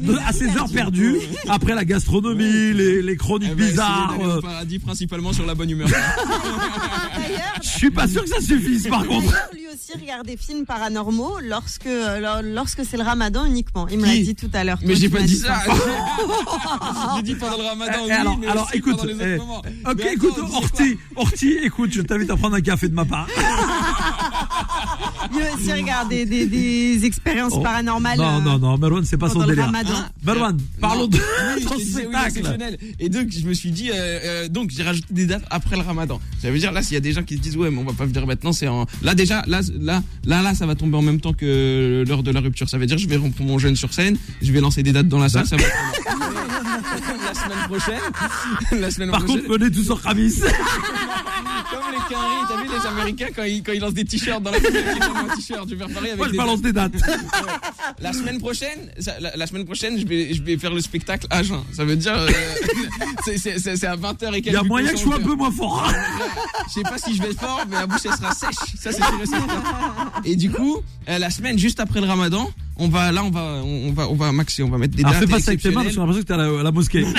de, 0.00 0.06
de- 0.12 0.18
à 0.26 0.32
ses 0.32 0.48
heures 0.56 0.70
perdues 0.72 1.16
après 1.48 1.74
la 1.74 1.84
gastronomie, 1.84 2.72
les, 2.72 3.02
les 3.02 3.16
chroniques 3.16 3.48
va 3.50 3.54
essayer 3.54 3.70
bizarres. 3.70 4.16
au 4.20 4.26
euh, 4.26 4.40
paradis 4.40 4.78
principalement 4.78 5.32
sur 5.32 5.46
la 5.46 5.54
bonne 5.54 5.70
humeur 5.70 5.88
D'ailleurs, 5.88 7.54
Je 7.62 7.68
suis 7.68 7.90
pas 7.90 8.06
sûr 8.08 8.22
que 8.22 8.28
ça 8.28 8.40
suffise 8.40 8.88
par 8.88 9.06
contre. 9.06 9.34
Aussi 9.72 9.98
regarde 9.98 10.26
des 10.26 10.36
films 10.36 10.66
paranormaux 10.66 11.38
lorsque, 11.42 11.86
euh, 11.86 12.18
lor- 12.20 12.42
lorsque 12.42 12.84
c'est 12.84 12.96
le 12.98 13.02
ramadan 13.04 13.46
uniquement. 13.46 13.86
Il 13.88 13.98
me 14.00 14.04
l'a 14.06 14.12
dit 14.16 14.34
tout 14.34 14.50
à 14.52 14.64
l'heure. 14.64 14.78
mais 14.84 14.94
j'ai 14.94 15.08
pas 15.08 15.22
dit 15.22 15.36
ça 15.36 15.62
ça. 15.64 15.72
j'ai 17.16 17.22
dit 17.22 17.34
pendant 17.36 17.56
le 17.56 17.64
Ramadan 17.64 17.92
Eh, 18.00 18.04
oui 18.06 18.10
alors, 18.12 18.38
mais 18.38 18.46
alors 18.48 18.68
écoute, 18.74 18.96
pendant 18.96 19.04
les 19.08 19.14
autres 19.14 19.24
eh, 19.26 19.36
moments. 19.38 19.58
ok, 19.86 19.94
Mais 19.96 20.12
écoute, 20.12 20.34
Horty, 20.38 20.98
Horty, 21.16 21.58
écoute, 21.62 21.90
je 21.92 22.02
t'invite 22.02 22.28
à 22.30 22.36
prendre 22.36 22.56
un 22.56 22.60
café 22.60 22.88
de 22.88 22.94
ma 22.94 23.04
part. 23.06 23.26
Lui 25.32 25.42
aussi 25.54 25.72
regarde 25.72 26.08
des, 26.08 26.26
des, 26.26 26.46
des 26.46 27.04
expériences 27.04 27.52
Oh. 27.56 27.60
paranormales. 27.60 28.18
Non, 28.18 28.24
euh, 28.36 28.40
non, 28.40 28.58
non, 28.58 28.78
Marwan, 28.78 29.04
c'est 29.04 29.16
pas 29.18 29.28
son 29.28 29.44
délire. 29.46 29.64
ramadan. 29.66 29.90
Marwan, 30.24 30.56
parlons 30.80 31.02
Non. 31.02 31.06
de 31.08 31.18
Oui, 31.56 31.64
ton 31.68 31.74
oui. 31.76 32.92
Et 32.98 33.08
donc, 33.08 33.28
je 33.30 33.46
me 33.46 33.52
suis 33.54 33.70
dit, 33.70 33.90
euh, 33.90 33.94
euh, 33.94 34.48
donc, 34.48 34.70
j'ai 34.70 34.82
rajouté 34.82 35.06
des 35.12 35.26
dates 35.26 35.44
après 35.50 35.76
le 35.76 35.82
ramadan. 35.82 36.20
Ça 36.40 36.50
veut 36.50 36.58
dire, 36.58 36.72
là, 36.72 36.82
s'il 36.82 36.94
y 36.94 36.96
a 36.96 37.00
des 37.00 37.12
gens 37.12 37.22
qui 37.22 37.36
se 37.36 37.40
disent, 37.40 37.56
ouais, 37.56 37.70
mais 37.70 37.78
on 37.78 37.84
va 37.84 37.92
pas 37.92 38.06
venir 38.06 38.26
maintenant, 38.26 38.52
c'est 38.52 38.68
en, 38.68 38.86
là, 39.02 39.14
déjà, 39.14 39.42
là, 39.46 39.60
là, 39.80 40.02
là, 40.24 40.42
là, 40.42 40.54
ça 40.54 40.66
va 40.66 40.74
tomber 40.74 40.96
en 40.96 41.02
même 41.02 41.20
temps 41.20 41.32
que 41.32 42.04
l'heure 42.06 42.22
de 42.22 42.30
la 42.30 42.40
rupture. 42.40 42.68
Ça 42.68 42.78
veut 42.78 42.86
dire, 42.86 42.98
je 42.98 43.08
vais 43.08 43.16
rompre 43.16 43.42
mon 43.42 43.58
jeûne 43.58 43.76
sur 43.76 43.92
scène, 43.92 44.16
je 44.40 44.52
vais 44.52 44.60
lancer 44.60 44.82
des 44.82 44.92
dates 44.92 45.08
dans 45.08 45.18
la 45.18 45.28
salle, 45.28 45.46
ça 45.46 45.56
va 45.56 45.62
être 45.62 45.72
la 47.24 47.34
semaine 47.34 47.68
prochaine. 47.68 48.00
La 48.80 48.90
semaine 48.90 49.10
Par 49.10 49.24
prochaine. 49.24 49.42
contre, 49.44 49.58
venez 49.58 49.70
tous 49.70 49.90
en 49.90 49.96
Khamis. 49.96 50.34
Les 52.08 52.14
Quinry, 52.14 52.34
t'as 52.48 52.62
vu 52.62 52.68
les 52.80 52.86
Américains 52.86 53.26
quand 53.34 53.44
ils, 53.44 53.62
quand 53.62 53.72
ils 53.72 53.80
lancent 53.80 53.94
des 53.94 54.04
t-shirts 54.04 54.42
dans 54.42 54.50
la 54.50 54.58
foulée, 54.60 54.80
ils 54.94 54.98
lancent 54.98 55.30
un 55.30 55.36
t-shirt. 55.36 55.68
Je 55.68 55.74
vais 55.74 55.84
faire 55.84 55.94
pareil 55.94 56.10
avec 56.10 56.16
Moi, 56.18 56.26
je 56.26 56.32
des 56.32 56.38
balance 56.38 56.62
des 56.62 56.72
dates. 56.72 56.92
la 58.00 58.12
semaine 58.12 58.38
prochaine, 58.38 58.90
ça- 58.98 59.18
la, 59.20 59.36
la 59.36 59.46
semaine 59.46 59.64
prochaine, 59.64 59.98
je 59.98 60.06
vais, 60.06 60.34
je 60.34 60.42
vais 60.42 60.56
faire 60.58 60.72
le 60.74 60.80
spectacle 60.80 61.26
à 61.30 61.42
jeun. 61.42 61.60
Ça 61.72 61.84
veut 61.84 61.96
dire, 61.96 62.14
euh, 62.16 62.28
c'est- 63.36 63.84
à 63.86 63.96
20h 63.96 64.28
et 64.34 64.42
quelques. 64.42 64.46
Il 64.46 64.52
y 64.52 64.56
a 64.56 64.62
moyen 64.62 64.90
que 64.90 64.96
je 64.96 65.02
sois 65.02 65.16
un 65.16 65.20
peu 65.20 65.34
moins 65.34 65.50
fort. 65.50 65.90
Je 66.68 66.72
sais 66.74 66.82
pas 66.82 66.98
si 66.98 67.14
je 67.16 67.22
vais 67.22 67.30
être 67.30 67.40
fort, 67.40 67.62
mais 67.68 67.76
la 67.76 67.86
bouche 67.86 68.00
elle 68.04 68.12
sera 68.12 68.32
sèche. 68.34 68.54
Ça 68.80 68.92
c'est 68.92 69.02
sûr 69.02 69.20
et. 70.24 70.30
Et 70.32 70.36
du 70.36 70.50
coup, 70.50 70.78
euh, 71.08 71.18
la 71.18 71.30
semaine 71.30 71.58
juste 71.58 71.80
après 71.80 72.00
le 72.00 72.06
Ramadan, 72.06 72.50
on 72.76 72.88
va 72.88 73.12
là, 73.12 73.24
on 73.24 73.30
va, 73.30 73.62
on, 73.64 73.92
va, 73.92 74.08
on 74.08 74.14
va 74.14 74.32
maxer, 74.32 74.62
on 74.62 74.70
va 74.70 74.78
mettre 74.78 74.96
des 74.96 75.02
Alors 75.04 75.14
dates 75.14 75.24
fais 75.24 75.30
pas 75.30 75.40
ça 75.40 75.50
avec 75.50 75.62
tes 75.62 75.68
mains, 75.70 75.74
parce 75.82 75.86
que 75.88 75.92
j'ai 75.92 75.98
l'impression 76.00 76.22
que 76.22 76.26
t'es 76.26 76.34
à 76.34 76.36
la, 76.36 76.60
à 76.60 76.62
la 76.62 76.72
mosquée. 76.72 77.04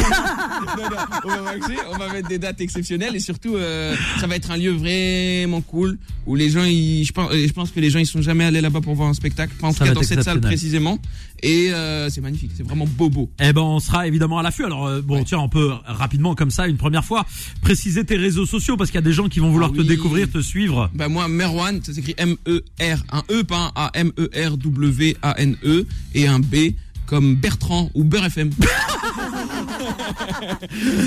Non, 0.64 0.90
non, 0.90 0.98
on 1.26 1.28
va 1.44 1.58
maxer, 1.58 1.74
on 1.94 1.98
va 1.98 2.14
mettre 2.14 2.28
des 2.30 2.40
dates 2.40 2.62
exceptionnelles 2.62 3.16
et 3.16 3.20
surtout, 3.20 3.56
euh, 3.58 3.96
ça 4.20 4.28
va 4.28 4.36
être 4.38 4.50
un 4.50 4.58
lieu 4.58 4.72
vraiment 4.72 5.62
cool 5.62 5.98
où 6.26 6.36
les 6.36 6.50
gens, 6.50 6.64
ils, 6.64 7.04
je 7.04 7.12
pense, 7.12 7.32
je 7.34 7.52
pense 7.52 7.72
que 7.72 7.80
les 7.82 7.90
gens 7.90 8.00
ils 8.00 8.06
sont 8.08 8.22
jamais 8.22 8.46
allés 8.46 8.62
là-bas 8.62 8.80
pour 8.82 8.96
voir 8.96 9.10
un 9.10 9.14
spectacle, 9.14 9.54
pas 9.60 9.68
en 9.68 9.74
tout 9.74 9.84
cas 9.84 9.94
dans 9.94 10.02
cette 10.02 10.24
salle 10.24 10.40
précisément. 10.42 11.00
Et 11.46 11.74
euh, 11.74 12.10
c'est 12.10 12.22
magnifique, 12.22 12.52
c'est 12.56 12.64
vraiment 12.64 12.86
bobo. 12.88 13.30
Eh 13.42 13.52
ben, 13.52 13.60
on 13.62 13.82
sera 13.82 14.08
évidemment 14.08 14.40
à 14.40 14.44
l'affût. 14.44 14.64
Alors, 14.64 14.86
euh, 14.88 15.02
bon, 15.02 15.18
Ouais. 15.18 15.24
tiens, 15.26 15.40
on 15.40 15.50
peut 15.50 15.72
rapidement, 15.86 16.34
comme 16.36 16.50
ça, 16.52 16.68
une 16.68 16.78
première 16.78 17.04
fois, 17.04 17.26
préciser 17.62 18.06
tes 18.06 18.16
réseaux 18.16 18.46
sociaux 18.46 18.78
parce 18.78 18.90
qu'il 18.90 18.96
y 18.98 19.04
a 19.04 19.06
des 19.06 19.12
gens 19.12 19.28
qui 19.28 19.42
vont 19.42 19.52
vouloir 19.52 19.72
Ah 19.74 19.78
te 19.78 19.82
découvrir, 19.82 20.32
te 20.32 20.42
suivre. 20.42 20.90
Bah 20.96 21.10
moi 21.10 21.28
Merwan, 21.28 21.82
ça 21.84 21.94
s'écrit 21.94 22.16
M 22.18 22.38
E 22.48 22.64
R, 22.80 23.04
un 23.12 23.24
E 23.30 23.44
pas 23.44 23.58
un 23.58 23.72
A 23.76 23.92
M 23.96 24.14
E 24.18 24.30
R 24.50 24.56
W 24.58 25.18
A 25.22 25.42
E 25.64 25.86
et 26.14 26.28
un 26.28 26.40
B 26.40 26.74
comme 27.06 27.36
Bertrand 27.36 27.90
ou 27.94 28.04
Beurre 28.04 28.26
FM. 28.26 28.50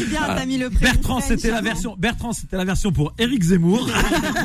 Bien, 0.08 0.20
t'as 0.26 0.46
mis 0.46 0.58
le 0.58 0.68
Bertrand, 0.68 1.20
c'était 1.20 1.50
la 1.50 1.60
version, 1.60 1.96
Bertrand, 1.98 2.32
c'était 2.32 2.56
la 2.56 2.64
version 2.64 2.92
pour 2.92 3.12
Eric 3.18 3.42
Zemmour. 3.42 3.88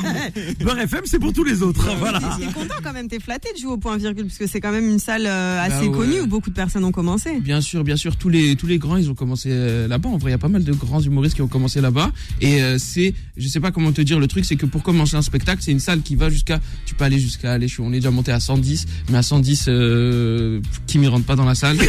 Beurre 0.59 0.79
FM, 0.79 1.01
c'est 1.05 1.19
pour 1.19 1.33
tous 1.33 1.43
les 1.43 1.61
autres. 1.61 1.87
Voilà. 1.97 2.19
T'es 2.39 2.45
content 2.47 2.75
quand 2.83 2.93
même, 2.93 3.07
t'es 3.07 3.19
flatté 3.19 3.49
de 3.53 3.59
jouer 3.59 3.71
au 3.73 3.77
point 3.77 3.97
virgule, 3.97 4.25
parce 4.25 4.37
que 4.37 4.47
c'est 4.47 4.61
quand 4.61 4.71
même 4.71 4.89
une 4.89 4.99
salle 4.99 5.25
euh, 5.25 5.61
assez 5.61 5.87
Bah 5.87 5.97
ouais. 5.97 5.97
connue 5.97 6.21
où 6.21 6.27
beaucoup 6.27 6.49
de 6.49 6.55
personnes 6.55 6.83
ont 6.83 6.91
commencé. 6.91 7.39
Bien 7.39 7.61
sûr, 7.61 7.83
bien 7.83 7.95
sûr, 7.95 8.15
tous 8.15 8.29
les 8.29 8.55
tous 8.55 8.67
les 8.67 8.77
grands 8.77 8.97
ils 8.97 9.09
ont 9.09 9.15
commencé 9.15 9.49
euh, 9.51 9.87
là-bas. 9.87 10.09
En 10.09 10.17
vrai, 10.17 10.31
il 10.31 10.33
y 10.33 10.35
a 10.35 10.39
pas 10.39 10.47
mal 10.49 10.63
de 10.63 10.73
grands 10.73 11.01
humoristes 11.01 11.35
qui 11.35 11.41
ont 11.41 11.47
commencé 11.47 11.81
là-bas. 11.81 12.11
Et 12.41 12.61
euh, 12.61 12.77
c'est, 12.77 13.13
je 13.37 13.47
sais 13.47 13.59
pas 13.59 13.71
comment 13.71 13.91
te 13.91 14.01
dire, 14.01 14.19
le 14.19 14.27
truc 14.27 14.45
c'est 14.45 14.55
que 14.55 14.65
pour 14.65 14.83
commencer 14.83 15.15
un 15.15 15.21
spectacle, 15.21 15.61
c'est 15.63 15.71
une 15.71 15.79
salle 15.79 16.01
qui 16.01 16.15
va 16.15 16.29
jusqu'à, 16.29 16.59
tu 16.85 16.95
peux 16.95 17.03
aller 17.03 17.19
jusqu'à, 17.19 17.53
allez, 17.53 17.67
on 17.79 17.91
est 17.93 17.97
déjà 17.97 18.11
monté 18.11 18.31
à 18.31 18.39
110, 18.39 18.85
mais 19.09 19.17
à 19.17 19.23
110, 19.23 19.65
euh, 19.67 20.61
Kim 20.87 21.03
il 21.03 21.09
rentre 21.09 21.25
pas 21.25 21.35
dans 21.35 21.45
la 21.45 21.55
salle. 21.55 21.77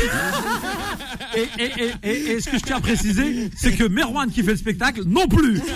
Et, 1.34 1.61
et, 2.02 2.40
ce 2.40 2.50
que 2.50 2.58
je 2.58 2.62
tiens 2.62 2.76
à 2.76 2.80
préciser, 2.80 3.50
c'est 3.56 3.72
que 3.72 3.84
Merwan 3.84 4.30
qui 4.30 4.42
fait 4.42 4.52
le 4.52 4.56
spectacle, 4.56 5.02
non 5.06 5.26
plus. 5.26 5.60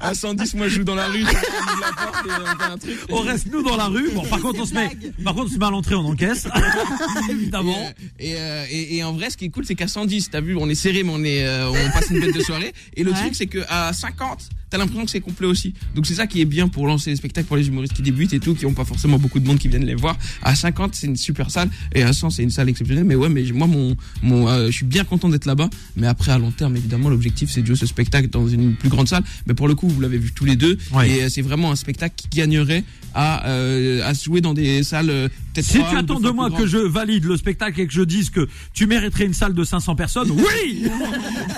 à 0.00 0.14
110, 0.14 0.54
moi 0.54 0.68
je 0.68 0.76
joue 0.76 0.84
dans 0.84 0.94
la 0.94 1.06
rue. 1.08 1.22
on 1.24 1.72
ouvre 1.72 1.80
la 1.80 1.92
porte 2.04 2.26
et 2.26 2.30
on 2.30 2.58
fait 2.58 2.72
un 2.72 2.78
truc. 2.78 2.98
On 3.10 3.20
reste 3.20 3.46
nous 3.52 3.62
dans 3.62 3.76
la 3.76 3.86
rue. 3.86 4.10
Bon, 4.14 4.22
par 4.24 4.40
contre, 4.40 4.60
on 4.60 4.66
se 4.66 4.74
met, 4.74 4.90
par 5.24 5.34
contre, 5.34 5.50
on 5.50 5.54
se 5.54 5.58
met 5.58 5.66
à 5.66 5.70
l'entrée, 5.70 5.94
on 5.94 6.06
encaisse. 6.06 6.46
Évidemment. 7.30 7.92
Et, 8.18 8.34
euh, 8.36 8.64
et, 8.70 8.96
et 8.96 9.04
en 9.04 9.12
vrai, 9.12 9.30
ce 9.30 9.36
qui 9.36 9.46
est 9.46 9.50
cool, 9.50 9.64
c'est 9.64 9.74
qu'à 9.74 9.88
110, 9.88 10.30
t'as 10.30 10.40
vu, 10.40 10.56
on 10.56 10.68
est 10.68 10.74
serré, 10.74 11.02
mais 11.02 11.12
on 11.12 11.24
est, 11.24 11.44
euh, 11.46 11.70
on 11.70 11.90
passe 11.92 12.10
une 12.10 12.20
bête 12.20 12.34
de 12.34 12.40
soirée. 12.42 12.72
Et 12.96 13.02
le 13.04 13.12
Ouais. 13.14 13.20
truc, 13.20 13.34
c'est 13.36 13.46
qu'à 13.46 13.92
50, 13.92 14.48
t'as 14.68 14.76
l'impression 14.78 15.04
que 15.04 15.10
c'est 15.12 15.20
complet 15.20 15.46
aussi. 15.46 15.72
Donc 15.94 16.04
c'est 16.04 16.14
ça 16.14 16.26
qui 16.26 16.40
est 16.40 16.44
bien 16.44 16.66
pour 16.66 16.86
lancer 16.88 17.10
les 17.10 17.16
spectacles 17.16 17.46
pour 17.46 17.56
les 17.56 17.68
humoristes 17.68 17.92
qui 17.92 18.02
débutent 18.02 18.32
et 18.32 18.40
tout, 18.40 18.54
qui 18.56 18.66
ont 18.66 18.74
pas 18.74 18.84
forcément 18.84 19.18
beaucoup 19.20 19.38
de 19.38 19.46
monde 19.46 19.58
qui 19.58 19.68
viennent 19.68 19.84
les 19.84 19.94
voir. 19.94 20.16
À 20.42 20.56
50, 20.56 20.96
c'est 20.96 21.06
une 21.06 21.14
super 21.16 21.50
salle, 21.52 21.68
et 21.94 22.02
à 22.02 22.12
100, 22.12 22.30
c'est 22.30 22.42
une 22.42 22.50
salle 22.50 22.68
exceptionnelle. 22.68 23.04
Mais 23.04 23.14
ouais, 23.14 23.28
mais 23.28 23.44
moi, 23.52 23.68
mon, 23.68 23.96
mon, 24.22 24.48
euh, 24.48 24.66
je 24.66 24.72
suis 24.72 24.84
bien 24.84 25.04
content 25.04 25.28
d'être 25.28 25.44
là-bas. 25.46 25.70
Mais 25.94 26.08
après, 26.08 26.32
à 26.32 26.38
long 26.38 26.50
terme, 26.50 26.76
évidemment, 26.76 27.08
l'objectif, 27.08 27.50
c'est 27.52 27.60
de 27.62 27.66
jouer 27.66 27.76
ce 27.76 27.86
spectacle 27.86 28.28
dans 28.30 28.48
une 28.48 28.74
plus 28.74 28.88
grande 28.88 29.06
salle. 29.06 29.13
Mais 29.46 29.54
pour 29.54 29.68
le 29.68 29.74
coup, 29.74 29.88
vous 29.88 30.00
l'avez 30.00 30.18
vu 30.18 30.32
tous 30.32 30.44
les 30.44 30.56
deux, 30.56 30.78
Ouais. 30.92 31.08
et 31.10 31.22
euh, 31.24 31.28
c'est 31.28 31.42
vraiment 31.42 31.70
un 31.70 31.76
spectacle 31.76 32.14
qui 32.16 32.28
gagnerait 32.38 32.84
à, 33.14 33.46
euh, 33.48 34.02
à 34.04 34.12
se 34.14 34.24
jouer 34.24 34.40
dans 34.40 34.54
des 34.54 34.82
salles 34.82 35.08
euh, 35.10 35.28
peut-être 35.54 35.66
Si 35.66 35.78
tu 35.78 35.96
attends 35.96 36.18
de 36.18 36.30
moi 36.30 36.50
que 36.50 36.66
je 36.66 36.78
valide 36.78 37.24
le 37.24 37.36
spectacle 37.36 37.80
et 37.80 37.86
que 37.86 37.92
je 37.92 38.02
dise 38.02 38.30
que 38.30 38.48
tu 38.72 38.86
mériterais 38.88 39.26
une 39.26 39.34
salle 39.34 39.54
de 39.54 39.62
500 39.62 39.94
personnes, 39.94 40.30
oui 40.32 40.84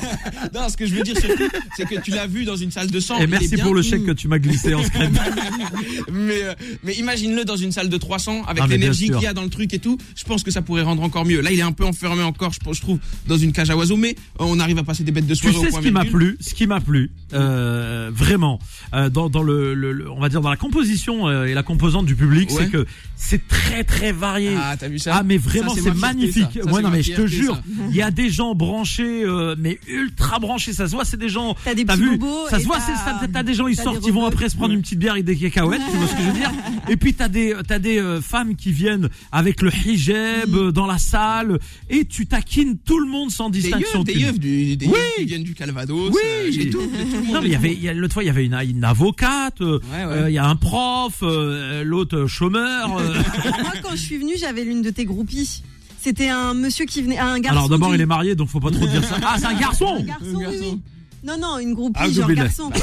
Non, 0.54 0.68
ce 0.68 0.76
que 0.76 0.86
je 0.86 0.94
veux 0.94 1.02
dire 1.02 1.16
surtout, 1.18 1.48
c'est 1.76 1.88
que 1.88 2.00
tu 2.00 2.10
l'as 2.10 2.26
vu 2.26 2.44
dans 2.44 2.56
une 2.56 2.70
salle 2.70 2.90
de 2.90 3.00
100. 3.00 3.20
Et 3.20 3.26
merci 3.26 3.54
bien. 3.54 3.64
pour 3.64 3.74
le 3.74 3.82
chèque 3.82 4.04
que 4.04 4.12
tu 4.12 4.28
m'as 4.28 4.38
glissé 4.38 4.74
en 4.74 4.82
secret. 4.82 5.10
mais, 6.12 6.42
euh, 6.42 6.54
mais 6.84 6.94
imagine-le 6.94 7.44
dans 7.44 7.56
une 7.56 7.72
salle 7.72 7.88
de 7.88 7.96
300 7.96 8.42
avec 8.46 8.62
Ah, 8.64 8.66
l'énergie 8.66 9.08
qu'il 9.10 9.22
y 9.22 9.26
a 9.26 9.32
dans 9.34 9.42
le 9.42 9.48
truc 9.48 9.72
et 9.74 9.78
tout. 9.78 9.98
Je 10.14 10.24
pense 10.24 10.42
que 10.42 10.50
ça 10.50 10.62
pourrait 10.62 10.82
rendre 10.82 11.02
encore 11.02 11.24
mieux. 11.24 11.40
Là, 11.40 11.52
il 11.52 11.58
est 11.58 11.62
un 11.62 11.72
peu 11.72 11.84
enfermé 11.84 12.22
encore, 12.22 12.52
je, 12.52 12.58
je 12.72 12.80
trouve, 12.80 12.98
dans 13.26 13.38
une 13.38 13.52
cage 13.52 13.70
à 13.70 13.76
oiseaux, 13.76 13.96
mais 13.96 14.14
on 14.38 14.60
arrive 14.60 14.78
à 14.78 14.84
passer 14.84 15.04
des 15.04 15.12
bêtes 15.12 15.26
de 15.26 15.34
Tu 15.34 15.40
soirée 15.40 15.54
sais 15.54 15.60
au 15.62 15.64
ce 15.66 15.70
point 15.70 15.82
qui 15.82 15.90
m'a 15.90 16.04
plu, 16.04 16.36
ce 16.40 16.54
qui 16.54 16.66
m'a 16.66 16.80
plu, 16.80 17.10
euh, 17.46 18.10
vraiment, 18.12 18.58
euh, 18.94 19.08
dans, 19.10 19.28
dans 19.30 19.42
le, 19.42 19.74
le- 19.74 19.92
le- 19.92 20.10
on 20.10 20.20
va 20.20 20.28
dire 20.28 20.40
dans 20.40 20.50
la 20.50 20.56
composition 20.56 21.28
euh, 21.28 21.44
et 21.46 21.54
la 21.54 21.62
composante 21.62 22.06
du 22.06 22.14
public, 22.16 22.50
Ouais. 22.50 22.56
c'est 22.64 22.70
que 22.70 22.86
c'est 23.16 23.46
très 23.48 23.82
très 23.84 24.12
varié. 24.12 24.50
Ah, 24.58 24.76
t'as 24.78 24.88
vu 24.88 24.98
ça 24.98 25.16
Ah 25.18 25.22
mais 25.24 25.38
vraiment 25.38 25.74
c'est 25.74 25.94
magnifique. 25.94 26.46
ça. 26.62 26.70
Ouais 26.70 26.82
non 26.82 26.90
ma 26.90 26.96
mais 26.96 27.02
je 27.02 27.12
te 27.12 27.26
jure, 27.26 27.60
il 27.90 27.96
y 27.96 28.02
a 28.02 28.10
des 28.10 28.28
gens 28.30 28.54
branchés 28.54 29.24
euh, 29.24 29.54
mais 29.58 29.78
ultra 29.88 30.38
branchés, 30.38 30.72
ça 30.72 30.86
se 30.86 30.92
voit, 30.92 31.04
c'est 31.04 31.16
des 31.16 31.28
gens 31.28 31.56
T'as 31.64 31.74
des 31.74 31.84
petits 31.84 31.98
vu 32.00 32.18
Ça 32.50 32.58
se 32.60 32.64
voit, 32.66 32.80
c'est 32.80 32.94
ça. 32.94 33.20
T'as 33.32 33.42
des 33.42 33.54
gens, 33.54 33.66
ils 33.68 33.76
sortent, 33.76 34.00
des 34.02 34.08
ils 34.08 34.12
vont 34.12 34.26
après 34.26 34.48
se 34.48 34.56
prendre 34.56 34.72
une 34.74 34.82
petite 34.82 34.98
bière 34.98 35.16
et 35.16 35.22
des 35.22 35.36
cacahuètes, 35.36 35.80
tu 35.90 35.96
vois 35.96 36.06
ce 36.08 36.12
que 36.14 36.22
je 36.22 36.26
veux 36.26 36.32
dire 36.34 36.52
Et 36.88 36.96
puis 36.96 37.14
t'as 37.14 37.28
des, 37.28 37.54
t'as 37.66 37.78
des 37.78 37.98
euh, 37.98 38.20
femmes 38.20 38.54
qui 38.54 38.70
viennent 38.72 39.08
avec 39.32 39.62
le 39.62 39.70
hijab 39.74 40.54
euh, 40.54 40.70
dans 40.72 40.86
la 40.86 40.98
salle 40.98 41.58
et 41.90 42.04
tu 42.04 42.26
taquines 42.26 42.76
tout 42.78 42.98
le 43.00 43.06
monde 43.10 43.30
sans 43.30 43.50
Des 43.50 43.60
distinction. 43.60 44.00
yeux, 44.00 44.04
des 44.04 44.12
yeux, 44.20 44.32
du- 44.32 44.76
des 44.76 44.86
Oui. 44.86 44.92
yeux 44.92 44.98
qui 45.18 45.24
viennent 45.24 45.42
du 45.42 45.54
Calvados. 45.54 46.10
Oui. 46.12 46.52
j'ai 46.52 46.70
tout, 46.70 46.80
j'ai 46.96 47.04
tout 47.04 47.16
le 47.26 47.32
monde. 47.32 47.35
Non 47.36 47.42
mais 47.42 47.48
il 47.48 47.52
y 47.52 47.56
avait, 47.56 47.72
il 47.72 47.82
y 47.82 47.88
a- 47.88 47.94
l'autre 47.94 48.14
fois 48.14 48.22
il 48.22 48.26
y 48.26 48.30
avait 48.30 48.44
une, 48.46 48.54
une 48.68 48.84
avocate, 48.84 49.60
euh, 49.60 49.78
Ouais, 49.92 50.04
ouais. 50.04 50.12
euh, 50.12 50.30
il 50.30 50.34
y 50.34 50.38
a 50.38 50.46
un 50.46 50.56
prof, 50.56 51.18
euh, 51.22 51.84
l'autre 51.84 52.26
chômeur. 52.26 52.96
euh. 52.98 53.14
Moi, 53.62 53.72
quand 53.82 53.90
je 53.92 53.96
suis 53.96 54.16
venue, 54.18 54.34
j'avais 54.38 54.64
l'une 54.64 54.82
de 54.82 54.90
tes 54.90 55.04
groupies. 55.04 55.62
C'était 56.00 56.28
un 56.28 56.54
monsieur 56.54 56.84
qui 56.86 57.02
venait, 57.02 57.18
un 57.18 57.38
garçon. 57.40 57.56
Alors 57.58 57.68
d'abord 57.68 57.88
du- 57.90 57.96
il 57.96 58.00
est 58.00 58.06
marié 58.06 58.34
donc 58.36 58.48
faut 58.48 58.60
pas 58.60 58.70
trop 58.70 58.86
dire 58.86 59.02
ça. 59.04 59.16
Ah 59.24 59.36
c'est 59.38 59.46
un 59.46 59.50
Un 59.50 59.54
garçon. 59.60 60.02
garçon, 60.04 60.24
Un 60.24 60.34
oui, 60.36 60.42
garçon. 60.42 60.58
oui. 60.60 60.80
Non, 61.26 61.36
non, 61.40 61.58
une 61.58 61.74
groupie, 61.74 61.98
Ah, 62.02 62.08
genre 62.10 62.30
garçon. 62.32 62.70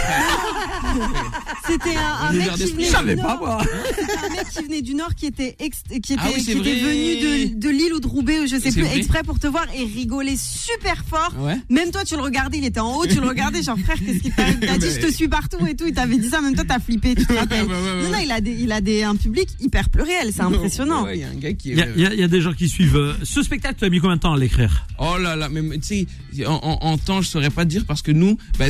C'était 1.65 1.95
un, 1.95 2.33
mec 2.33 2.53
qui 2.55 2.63
venait 2.65 2.73
Je 2.73 2.75
du 2.77 2.85
savais 2.85 3.15
pas 3.15 3.35
Nord. 3.35 3.39
moi. 3.39 3.61
C'était 3.97 4.11
un 4.25 4.29
mec 4.29 4.49
qui 4.49 4.63
venait 4.63 4.81
du 4.81 4.93
Nord 4.95 5.15
qui 5.15 5.25
était, 5.27 5.55
ex- 5.59 5.83
qui 5.89 6.13
était, 6.13 6.15
Ah 6.17 6.27
oui, 6.35 6.43
qui 6.43 6.51
était 6.51 6.59
venu 6.59 7.53
de, 7.55 7.59
de 7.59 7.69
Lille 7.69 7.93
ou 7.93 7.99
de 8.01 8.07
Roubaix, 8.07 8.39
ou 8.41 8.47
je 8.47 8.57
sais 8.59 8.71
plus, 8.71 8.81
vrai. 8.83 8.97
exprès 8.97 9.23
pour 9.23 9.39
te 9.39 9.47
voir 9.47 9.65
et 9.75 9.83
rigolait 9.85 10.35
super 10.37 11.03
fort. 11.05 11.33
Ouais. 11.39 11.57
Même 11.69 11.91
toi, 11.91 12.03
tu 12.03 12.15
le 12.15 12.21
regardais, 12.21 12.57
il 12.57 12.65
était 12.65 12.79
en 12.81 12.95
haut, 12.97 13.05
tu 13.07 13.19
le 13.21 13.27
regardais, 13.27 13.63
genre 13.63 13.77
frère, 13.79 13.97
qu'est-ce 14.05 14.19
qu'il 14.19 14.33
t'arrive 14.33 14.59
T'as 14.59 14.77
dit, 14.77 14.87
je 14.89 14.99
te 15.07 15.11
suis 15.11 15.27
partout 15.29 15.65
et 15.65 15.75
tout, 15.75 15.85
il 15.87 15.93
t'avait 15.93 16.17
dit 16.17 16.29
ça, 16.29 16.41
même 16.41 16.53
toi, 16.55 16.65
t'as 16.67 16.79
flippé, 16.79 17.15
tu 17.15 17.25
te 17.25 17.33
rappelles. 17.33 17.65
Ouais, 17.65 17.73
ouais, 17.73 17.81
ouais, 17.97 18.03
Non, 18.03 18.09
non, 18.11 18.17
il 18.21 18.31
a 18.31 18.41
des, 18.41 18.51
il 18.59 18.71
a 18.71 18.81
des, 18.81 19.03
un 19.03 19.15
public 19.15 19.47
hyper 19.61 19.89
pluriel, 19.89 20.31
c'est 20.33 20.41
impressionnant. 20.41 21.03
Ouais, 21.05 21.17
il 21.17 21.21
y 21.21 21.23
a 21.23 21.49
est. 21.49 21.65
Y 21.65 22.01
y 22.17 22.21
y 22.21 22.27
des 22.27 22.41
gens 22.41 22.53
qui 22.53 22.67
suivent. 22.67 22.97
euh, 22.97 23.13
Ce 23.23 23.41
spectacle, 23.41 23.75
tu 23.79 23.85
as 23.85 23.89
mis 23.89 23.99
combien 23.99 24.17
de 24.17 24.21
temps 24.21 24.33
à 24.33 24.37
l'écrire? 24.37 24.85
Oh 24.99 25.17
là 25.17 25.35
là, 25.35 25.47
mais 25.49 25.61
mais 25.61 25.77
tu 25.79 26.05
sais, 26.33 26.45
en, 26.45 26.53
en, 26.55 26.77
en 26.81 26.97
temps, 26.97 27.21
je 27.21 27.29
saurais 27.29 27.49
pas 27.49 27.63
te 27.63 27.69
dire 27.69 27.85
parce 27.87 28.01
que 28.01 28.11
nous, 28.11 28.32
bah, 28.57 28.65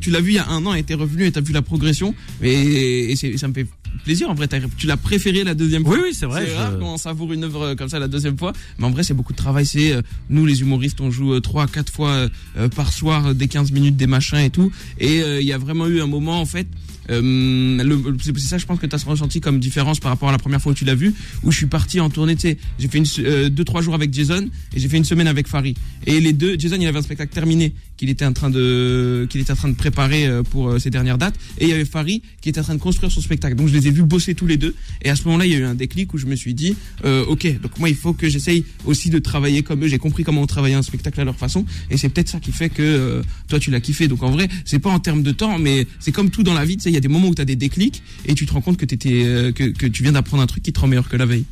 tu 0.00 0.10
l'as 0.10 0.20
vu 0.20 0.32
il 0.32 0.34
y 0.34 0.38
a 0.38 0.48
un 0.48 0.64
an, 0.66 0.74
et 0.74 0.82
t'es 0.82 0.94
revenu 0.94 1.26
et 1.26 1.32
t'as 1.32 1.40
vu 1.40 1.52
la 1.52 1.62
progression, 1.62 2.14
et, 2.42 3.12
et 3.12 3.16
ça 3.36 3.48
me 3.48 3.54
fait 3.54 3.66
plaisir 4.04 4.28
en 4.30 4.34
vrai. 4.34 4.48
Tu 4.76 4.86
l'as 4.86 4.96
préféré 4.96 5.44
la 5.44 5.54
deuxième 5.54 5.84
fois. 5.84 5.94
Oui, 5.94 6.00
oui, 6.04 6.14
c'est 6.14 6.26
vrai, 6.26 6.44
C'est 6.46 6.52
je- 6.52 6.56
rare 6.56 6.78
quand 6.78 6.94
on 6.94 6.96
savoure 6.96 7.32
une 7.32 7.44
œuvre 7.44 7.62
euh, 7.62 7.74
comme 7.74 7.88
ça 7.88 7.98
la 7.98 8.08
deuxième 8.08 8.36
fois, 8.38 8.52
mais 8.78 8.86
en 8.86 8.90
vrai, 8.90 9.02
c'est 9.02 9.14
beaucoup 9.14 9.32
de 9.32 9.38
travail. 9.38 9.66
C'est 9.66 9.92
euh, 9.92 10.02
nous, 10.30 10.46
les 10.46 10.60
humoristes, 10.60 11.00
on 11.00 11.10
joue 11.10 11.34
euh, 11.34 11.40
trois, 11.40 11.66
quatre 11.66 11.92
fois 11.92 12.10
euh, 12.10 12.28
euh, 12.56 12.68
par 12.68 12.92
soir, 12.92 13.26
euh, 13.28 13.34
des 13.34 13.48
15 13.48 13.72
minutes, 13.72 13.96
des 13.96 14.06
machins 14.06 14.38
et 14.38 14.50
tout, 14.50 14.72
et 14.98 15.22
euh, 15.22 15.40
il 15.40 15.46
y 15.46 15.52
a 15.52 15.58
vraiment 15.58 15.86
eu 15.86 16.00
un 16.00 16.06
moment 16.06 16.40
en 16.40 16.46
fait. 16.46 16.66
Euh, 17.10 18.14
c'est 18.22 18.38
ça, 18.38 18.58
je 18.58 18.64
pense 18.66 18.78
que 18.78 18.86
tu 18.86 18.94
as 18.96 19.04
ressenti 19.04 19.40
comme 19.40 19.58
différence 19.60 20.00
par 20.00 20.10
rapport 20.10 20.28
à 20.30 20.32
la 20.32 20.38
première 20.38 20.60
fois 20.60 20.72
où 20.72 20.74
tu 20.74 20.84
l'as 20.86 20.94
vu, 20.94 21.14
où 21.42 21.50
je 21.52 21.56
suis 21.58 21.66
parti 21.66 22.00
en 22.00 22.08
tournée. 22.10 22.34
Tu 22.34 22.42
sais, 22.42 22.58
j'ai 22.78 22.88
fait 22.88 22.98
une, 22.98 23.04
euh, 23.18 23.48
deux 23.50 23.64
trois 23.64 23.82
jours 23.82 23.94
avec 23.94 24.12
Jason 24.12 24.48
et 24.74 24.80
j'ai 24.80 24.88
fait 24.88 24.96
une 24.96 25.04
semaine 25.04 25.26
avec 25.26 25.46
Farid. 25.46 25.76
Et 26.06 26.20
les 26.20 26.32
deux, 26.32 26.56
Jason, 26.58 26.76
il 26.80 26.86
avait 26.86 26.98
un 26.98 27.02
spectacle 27.02 27.32
terminé 27.34 27.74
qu'il 27.96 28.08
était 28.08 28.24
en 28.24 28.32
train 28.32 28.50
de 28.50 29.26
qu'il 29.30 29.40
était 29.40 29.52
en 29.52 29.56
train 29.56 29.68
de 29.68 29.74
préparer 29.76 30.26
euh, 30.26 30.42
pour 30.42 30.68
euh, 30.70 30.78
ses 30.78 30.90
dernières 30.90 31.18
dates, 31.18 31.34
et 31.58 31.64
il 31.64 31.70
y 31.70 31.72
avait 31.72 31.84
Farid 31.84 32.22
qui 32.40 32.48
était 32.48 32.60
en 32.60 32.64
train 32.64 32.74
de 32.74 32.80
construire 32.80 33.12
son 33.12 33.20
spectacle. 33.20 33.54
Donc 33.54 33.68
je 33.68 33.74
les 33.74 33.83
ai 33.83 33.83
vus 33.90 34.02
bosser 34.04 34.34
tous 34.34 34.46
les 34.46 34.56
deux. 34.56 34.74
Et 35.02 35.10
à 35.10 35.16
ce 35.16 35.24
moment-là, 35.24 35.46
il 35.46 35.52
y 35.52 35.54
a 35.54 35.58
eu 35.58 35.64
un 35.64 35.74
déclic 35.74 36.12
où 36.14 36.18
je 36.18 36.26
me 36.26 36.36
suis 36.36 36.54
dit, 36.54 36.76
euh, 37.04 37.24
ok, 37.26 37.60
donc 37.60 37.78
moi 37.78 37.88
il 37.88 37.96
faut 37.96 38.12
que 38.12 38.28
j'essaye 38.28 38.64
aussi 38.84 39.10
de 39.10 39.18
travailler 39.18 39.62
comme 39.62 39.82
eux. 39.84 39.88
J'ai 39.88 39.98
compris 39.98 40.24
comment 40.24 40.42
on 40.42 40.46
travaillait 40.46 40.76
un 40.76 40.82
spectacle 40.82 41.20
à 41.20 41.24
leur 41.24 41.36
façon, 41.36 41.64
et 41.90 41.96
c'est 41.96 42.08
peut-être 42.08 42.28
ça 42.28 42.40
qui 42.40 42.52
fait 42.52 42.68
que 42.70 42.82
euh, 42.82 43.22
toi 43.48 43.58
tu 43.58 43.70
l'as 43.70 43.80
kiffé. 43.80 44.08
Donc 44.08 44.22
en 44.22 44.30
vrai, 44.30 44.48
c'est 44.64 44.78
pas 44.78 44.90
en 44.90 44.98
termes 45.00 45.22
de 45.22 45.32
temps, 45.32 45.58
mais 45.58 45.86
c'est 46.00 46.12
comme 46.12 46.30
tout 46.30 46.42
dans 46.42 46.54
la 46.54 46.64
vie. 46.64 46.76
Tu 46.76 46.84
sais, 46.84 46.90
il 46.90 46.94
y 46.94 46.98
a 46.98 47.00
des 47.00 47.08
moments 47.08 47.28
où 47.28 47.34
tu 47.34 47.42
as 47.42 47.46
des 47.46 47.56
déclics 47.56 48.02
et 48.26 48.34
tu 48.34 48.46
te 48.46 48.52
rends 48.52 48.60
compte 48.60 48.76
que 48.76 48.84
t'étais 48.86 49.22
euh, 49.24 49.52
que, 49.52 49.64
que 49.64 49.86
tu 49.86 50.02
viens 50.02 50.12
d'apprendre 50.12 50.42
un 50.42 50.46
truc 50.46 50.62
qui 50.62 50.72
te 50.72 50.80
rend 50.80 50.86
meilleur 50.86 51.08
que 51.08 51.16
la 51.16 51.26
veille. 51.26 51.44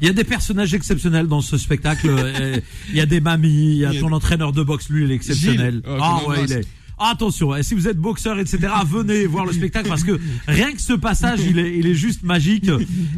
Il 0.00 0.08
y 0.08 0.10
a 0.10 0.12
des 0.12 0.24
personnages 0.24 0.74
exceptionnels 0.74 1.28
dans 1.28 1.40
ce 1.40 1.56
spectacle. 1.56 2.08
euh, 2.10 2.58
Il 2.90 2.96
y 2.96 3.00
a 3.00 3.06
des 3.06 3.20
mamies, 3.20 3.48
il 3.48 3.76
y 3.78 3.84
a 3.84 3.90
Il 3.90 3.94
y 3.94 3.98
a 3.98 4.00
ton 4.00 4.08
des- 4.08 4.14
entraîneur 4.14 4.52
de 4.52 4.62
boxe, 4.62 4.88
lui, 4.90 5.04
il 5.04 5.10
est 5.12 5.14
exceptionnel. 5.14 5.82
Oh, 5.86 5.96
ah 6.00 6.20
ouais, 6.28 6.38
il 6.46 6.52
est. 6.52 6.66
Attention, 6.98 7.54
et 7.56 7.62
si 7.62 7.74
vous 7.74 7.88
êtes 7.88 7.98
boxeur, 7.98 8.38
etc., 8.38 8.58
venez 8.86 9.26
voir 9.26 9.44
le 9.44 9.52
spectacle 9.52 9.88
parce 9.88 10.04
que 10.04 10.18
rien 10.46 10.72
que 10.72 10.80
ce 10.80 10.92
passage, 10.92 11.40
il 11.40 11.58
est, 11.58 11.94
juste 11.94 12.22
magique. 12.22 12.70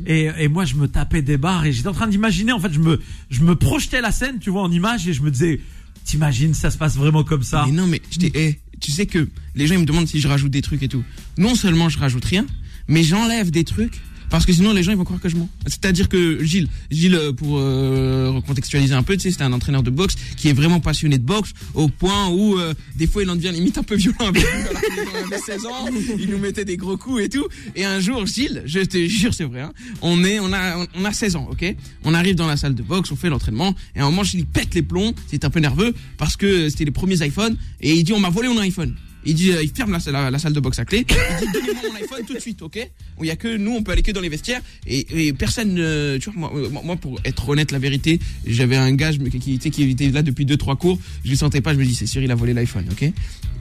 Et, 0.07 0.49
moi, 0.49 0.65
je 0.65 0.75
me 0.77 0.89
tapais 0.89 1.23
des 1.23 1.37
barres 1.37 1.67
et 1.67 1.73
j'étais 1.73 1.89
en 1.89 1.93
train 1.93 2.09
d'imaginer. 2.09 2.53
En 2.53 2.61
fait, 2.61 2.73
je 2.73 2.81
me, 2.81 3.01
je 3.31 3.43
me 3.43 3.55
projetais 3.55 4.01
la 4.01 4.13
scène, 4.13 4.39
tu 4.39 4.51
vois, 4.51 4.63
en 4.63 4.71
image 4.71 5.07
et 5.09 5.13
je 5.13 5.23
me 5.23 5.31
disais, 5.31 5.61
t'imagines, 6.05 6.55
ça 6.55 6.71
se 6.71 6.79
passe 6.79 6.97
vraiment 6.97 7.25
comme 7.25 7.43
ça. 7.43 7.65
Mais 7.67 7.73
non, 7.73 7.87
mais 7.87 8.01
je 8.11 8.19
t'ai- 8.19 8.33
eh, 8.35 8.61
tu 8.81 8.93
sais 8.93 9.07
que 9.07 9.29
les 9.55 9.67
gens 9.67 9.75
ils 9.75 9.81
me 9.81 9.87
demandent 9.87 10.09
si 10.09 10.21
je 10.21 10.29
rajoute 10.29 10.51
des 10.51 10.63
trucs 10.63 10.83
et 10.83 10.89
tout. 10.89 11.05
Non 11.37 11.55
seulement 11.55 11.89
je 11.89 11.99
rajoute 11.99 12.25
rien, 12.25 12.47
mais 12.89 13.03
j'enlève 13.03 13.51
des 13.51 13.65
trucs 13.65 14.01
parce 14.31 14.47
que 14.47 14.53
sinon 14.53 14.73
les 14.73 14.83
gens 14.83 14.93
ils 14.93 14.99
vont 14.99 15.05
croire 15.05 15.21
que 15.21 15.29
je 15.29 15.37
mens. 15.37 15.49
C'est-à-dire 15.67 16.09
que 16.09 16.43
Gilles, 16.45 16.69
Gilles 16.91 17.15
euh, 17.15 17.33
pour 17.33 17.59
euh, 17.59 18.33
recontextualiser 18.35 18.95
un 18.95 19.03
peu, 19.03 19.15
tu 19.15 19.23
sais, 19.23 19.31
c'était 19.31 19.45
un 19.45 19.53
entraîneur 19.53 19.83
de 19.83 19.91
boxe 19.91 20.15
qui 20.37 20.49
est 20.49 20.53
vraiment 20.53 20.81
passionné 20.81 21.19
de 21.19 21.25
boxe 21.25 21.53
au 21.75 21.89
point 21.89 22.29
où 22.29 22.59
euh, 22.59 22.75
des 22.97 23.07
fois 23.07 23.23
il 23.23 23.31
en 23.31 23.37
devient 23.37 23.53
limite 23.53 23.79
un 23.79 23.83
peu 23.83 23.97
violent 23.97 24.27
avec 24.29 24.43
nous 24.43 24.69
alors 24.69 24.81
qu'il 24.81 25.17
avait 25.17 25.39
16 25.39 25.67
ans, 25.67 25.87
il 26.19 26.31
nous 26.31 26.39
mettait 26.39 26.65
des 26.65 26.77
gros 26.77 26.97
coups 26.97 27.25
et 27.25 27.29
tout. 27.29 27.47
Et 27.75 27.85
un 27.85 28.01
jour, 28.01 28.27
Gilles, 28.27 28.63
je 28.67 28.81
te 28.81 28.99
jure 29.07 29.35
c'est 29.35 29.45
vrai, 29.45 29.61
hein, 29.61 29.73
on 30.03 30.25
est 30.25 30.41
on 30.41 30.53
a 30.53 30.87
on 30.95 31.05
a 31.05 31.13
16 31.13 31.37
ans, 31.37 31.49
OK? 31.51 31.65
On 32.05 32.15
arrive 32.15 32.35
dans 32.35 32.47
la 32.47 32.57
salle 32.57 32.75
de 32.75 32.83
boxe, 32.83 33.11
on 33.13 33.17
fait 33.17 33.29
l'entraînement 33.29 33.75
et 33.95 34.01
à 34.01 34.03
un 34.03 34.07
moment 34.07 34.23
Gilles 34.23 34.41
il 34.41 34.47
pète 34.47 34.75
les 34.75 34.83
plombs, 34.83 35.13
c'est 35.29 35.45
un 35.45 35.51
peu 35.51 35.61
nerveux 35.61 35.95
parce 36.19 36.37
que 36.37 36.69
c'était 36.69 36.85
les 36.85 36.91
premiers 36.91 37.25
iPhones 37.25 37.57
et 37.81 37.95
il 37.95 38.05
dit 38.05 38.13
on 38.13 38.21
m'a 38.21 38.31
volé 38.31 38.49
mon 38.49 38.59
iPhone. 38.59 38.95
Il 39.27 39.35
dit, 39.35 39.51
euh, 39.51 39.63
il 39.63 39.71
ferme 39.71 39.93
la, 39.93 40.39
salle 40.39 40.53
de 40.53 40.61
boxe 40.61 40.79
à 40.79 40.85
clé. 40.85 41.05
Il 41.09 41.47
dit, 41.47 41.53
donnez-moi 41.53 41.83
mon 41.91 41.97
iPhone 41.97 42.25
tout 42.27 42.35
de 42.35 42.39
suite, 42.39 42.63
ok 42.63 42.89
il 43.21 43.27
y 43.27 43.31
a 43.31 43.37
que 43.37 43.57
nous, 43.57 43.73
on 43.73 43.83
peut 43.83 43.93
aller 43.93 44.03
que 44.03 44.11
dans 44.11 44.21
les 44.21 44.29
vestiaires. 44.29 44.61
Et, 44.87 45.33
personne, 45.33 45.75
ne- 45.75 46.19
tu 46.21 46.31
vois, 46.31 46.39
moi, 46.39 46.53
euh, 46.55 46.69
moi, 46.85 46.97
pour 46.97 47.19
être 47.25 47.49
honnête, 47.49 47.73
la 47.73 47.79
vérité, 47.79 48.21
j'avais 48.47 48.77
un 48.77 48.93
gars 48.93 49.11
qui, 49.13 49.59
qui, 49.59 49.83
était 49.83 50.11
là 50.11 50.23
depuis 50.23 50.45
deux 50.45 50.57
trois 50.57 50.77
cours. 50.77 50.99
Je 51.25 51.31
le 51.31 51.37
sentais 51.37 51.61
pas. 51.61 51.73
Je 51.73 51.79
me 51.79 51.85
dis, 51.85 51.95
c'est 51.95 52.07
sûr, 52.07 52.23
il 52.23 52.31
a 52.31 52.35
volé 52.35 52.53
l'iPhone, 52.53 52.87
ok 52.91 53.11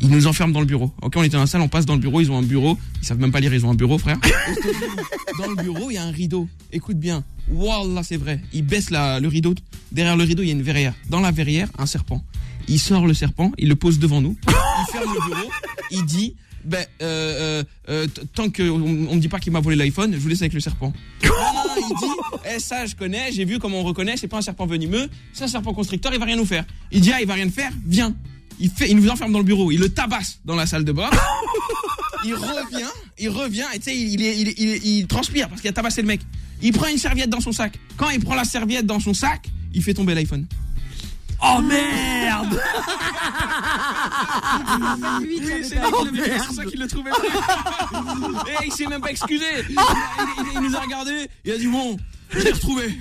Il 0.01 0.09
nous 0.09 0.27
enferme 0.27 0.51
dans 0.51 0.59
le 0.59 0.65
bureau. 0.65 0.91
Ok, 1.01 1.13
on 1.15 1.23
était 1.23 1.35
dans 1.35 1.41
la 1.41 1.47
salle, 1.47 1.61
on 1.61 1.67
passe 1.67 1.85
dans 1.85 1.95
le 1.95 2.01
bureau. 2.01 2.21
Ils 2.21 2.31
ont 2.31 2.37
un 2.37 2.43
bureau. 2.43 2.77
Ils 3.01 3.05
savent 3.05 3.19
même 3.19 3.31
pas 3.31 3.39
lire. 3.39 3.53
Ils 3.53 3.65
ont 3.65 3.71
un 3.71 3.75
bureau, 3.75 3.97
frère. 3.97 4.17
dans 5.39 5.47
le 5.47 5.55
bureau, 5.55 5.89
il 5.89 5.95
y 5.95 5.97
a 5.97 6.03
un 6.03 6.11
rideau. 6.11 6.47
Écoute 6.71 6.99
bien. 6.99 7.23
Wallah, 7.49 8.03
c'est 8.03 8.17
vrai. 8.17 8.41
Il 8.53 8.63
baisse 8.63 8.89
le 8.91 9.27
rideau. 9.27 9.55
Derrière 9.91 10.17
le 10.17 10.23
rideau, 10.23 10.43
il 10.43 10.47
y 10.47 10.51
a 10.51 10.53
une 10.53 10.61
verrière. 10.61 10.93
Dans 11.09 11.21
la 11.21 11.31
verrière, 11.31 11.69
un 11.77 11.85
serpent. 11.85 12.23
Il 12.67 12.79
sort 12.79 13.05
le 13.05 13.13
serpent, 13.13 13.51
il 13.57 13.69
le 13.69 13.75
pose 13.75 13.99
devant 13.99 14.21
nous. 14.21 14.35
Il 15.91 16.05
dit, 16.05 16.35
ben, 16.65 16.85
euh, 17.01 17.61
euh, 17.61 17.63
euh, 17.89 18.07
tant 18.33 18.49
que 18.49 18.63
on, 18.63 18.79
me 18.79 19.19
dit 19.19 19.27
pas 19.27 19.39
qu'il 19.39 19.53
m'a 19.53 19.59
volé 19.59 19.75
l'iPhone, 19.75 20.11
je 20.13 20.17
vous 20.17 20.27
laisse 20.27 20.41
avec 20.41 20.53
le 20.53 20.59
serpent. 20.59 20.91
Non, 21.23 21.29
non, 21.29 21.75
il 21.77 21.95
dit, 21.95 22.13
eh, 22.55 22.59
ça, 22.59 22.85
je 22.85 22.95
connais, 22.95 23.31
j'ai 23.31 23.45
vu 23.45 23.59
comment 23.59 23.81
on 23.81 23.83
reconnaît, 23.83 24.17
c'est 24.17 24.27
pas 24.27 24.37
un 24.37 24.41
serpent 24.41 24.65
venimeux, 24.65 25.07
c'est 25.33 25.43
un 25.43 25.47
serpent 25.47 25.73
constricteur, 25.73 26.11
il 26.13 26.19
va 26.19 26.25
rien 26.25 26.35
nous 26.35 26.45
faire. 26.45 26.65
Il 26.91 27.01
dit, 27.01 27.11
ah, 27.13 27.21
il 27.21 27.27
va 27.27 27.35
rien 27.35 27.49
faire, 27.49 27.71
viens. 27.85 28.15
Il 28.59 28.71
fait, 28.71 28.89
il 28.89 28.95
nous 28.95 29.09
enferme 29.09 29.31
dans 29.31 29.39
le 29.39 29.45
bureau, 29.45 29.71
il 29.71 29.79
le 29.79 29.89
tabasse 29.89 30.39
dans 30.45 30.55
la 30.55 30.65
salle 30.65 30.85
de 30.85 30.91
bord. 30.91 31.11
Il 32.23 32.33
revient, 32.33 32.89
il 33.19 33.29
revient, 33.29 33.65
et 33.73 33.77
tu 33.77 33.83
sais, 33.83 33.95
il, 33.95 34.19
il 34.19 35.05
transpire 35.05 35.47
parce 35.47 35.61
qu'il 35.61 35.69
a 35.69 35.73
tabassé 35.73 36.01
le 36.01 36.07
mec. 36.07 36.21
Il 36.61 36.71
prend 36.71 36.87
une 36.87 36.97
serviette 36.97 37.29
dans 37.29 37.41
son 37.41 37.51
sac. 37.51 37.77
Quand 37.97 38.09
il 38.09 38.19
prend 38.19 38.33
la 38.33 38.45
serviette 38.45 38.87
dans 38.87 38.99
son 38.99 39.13
sac, 39.13 39.47
il 39.73 39.83
fait 39.83 39.93
tomber 39.93 40.15
l'iPhone. 40.15 40.47
Oh 41.43 41.61
merde 41.61 42.14
merde 42.43 42.59
Lui, 45.21 45.39
tu 45.39 45.51
avais 45.51 45.63
C'est 45.63 45.75
pas- 45.75 45.87
lui 45.87 45.93
qui 46.11 46.17
l'avait 46.17 46.29
fait, 46.31 46.39
c'est 46.49 46.55
ça 46.55 46.65
qu'il 46.65 46.79
le 46.79 46.87
trouvait 46.87 47.11
pas. 47.11 47.17
Et 48.63 48.67
il 48.67 48.71
s'est 48.71 48.87
même 48.87 49.01
pas 49.01 49.11
excusé. 49.11 49.45
Il, 49.69 49.75
il- 49.75 49.77
il- 49.77 50.53
il 50.55 50.61
nous 50.61 50.75
a 50.75 50.79
regardé. 50.79 51.27
Il 51.45 51.51
a 51.53 51.57
dit 51.57 51.67
bon, 51.67 51.97
je 52.31 52.39
l'ai 52.39 52.51
retrouvé. 52.51 52.93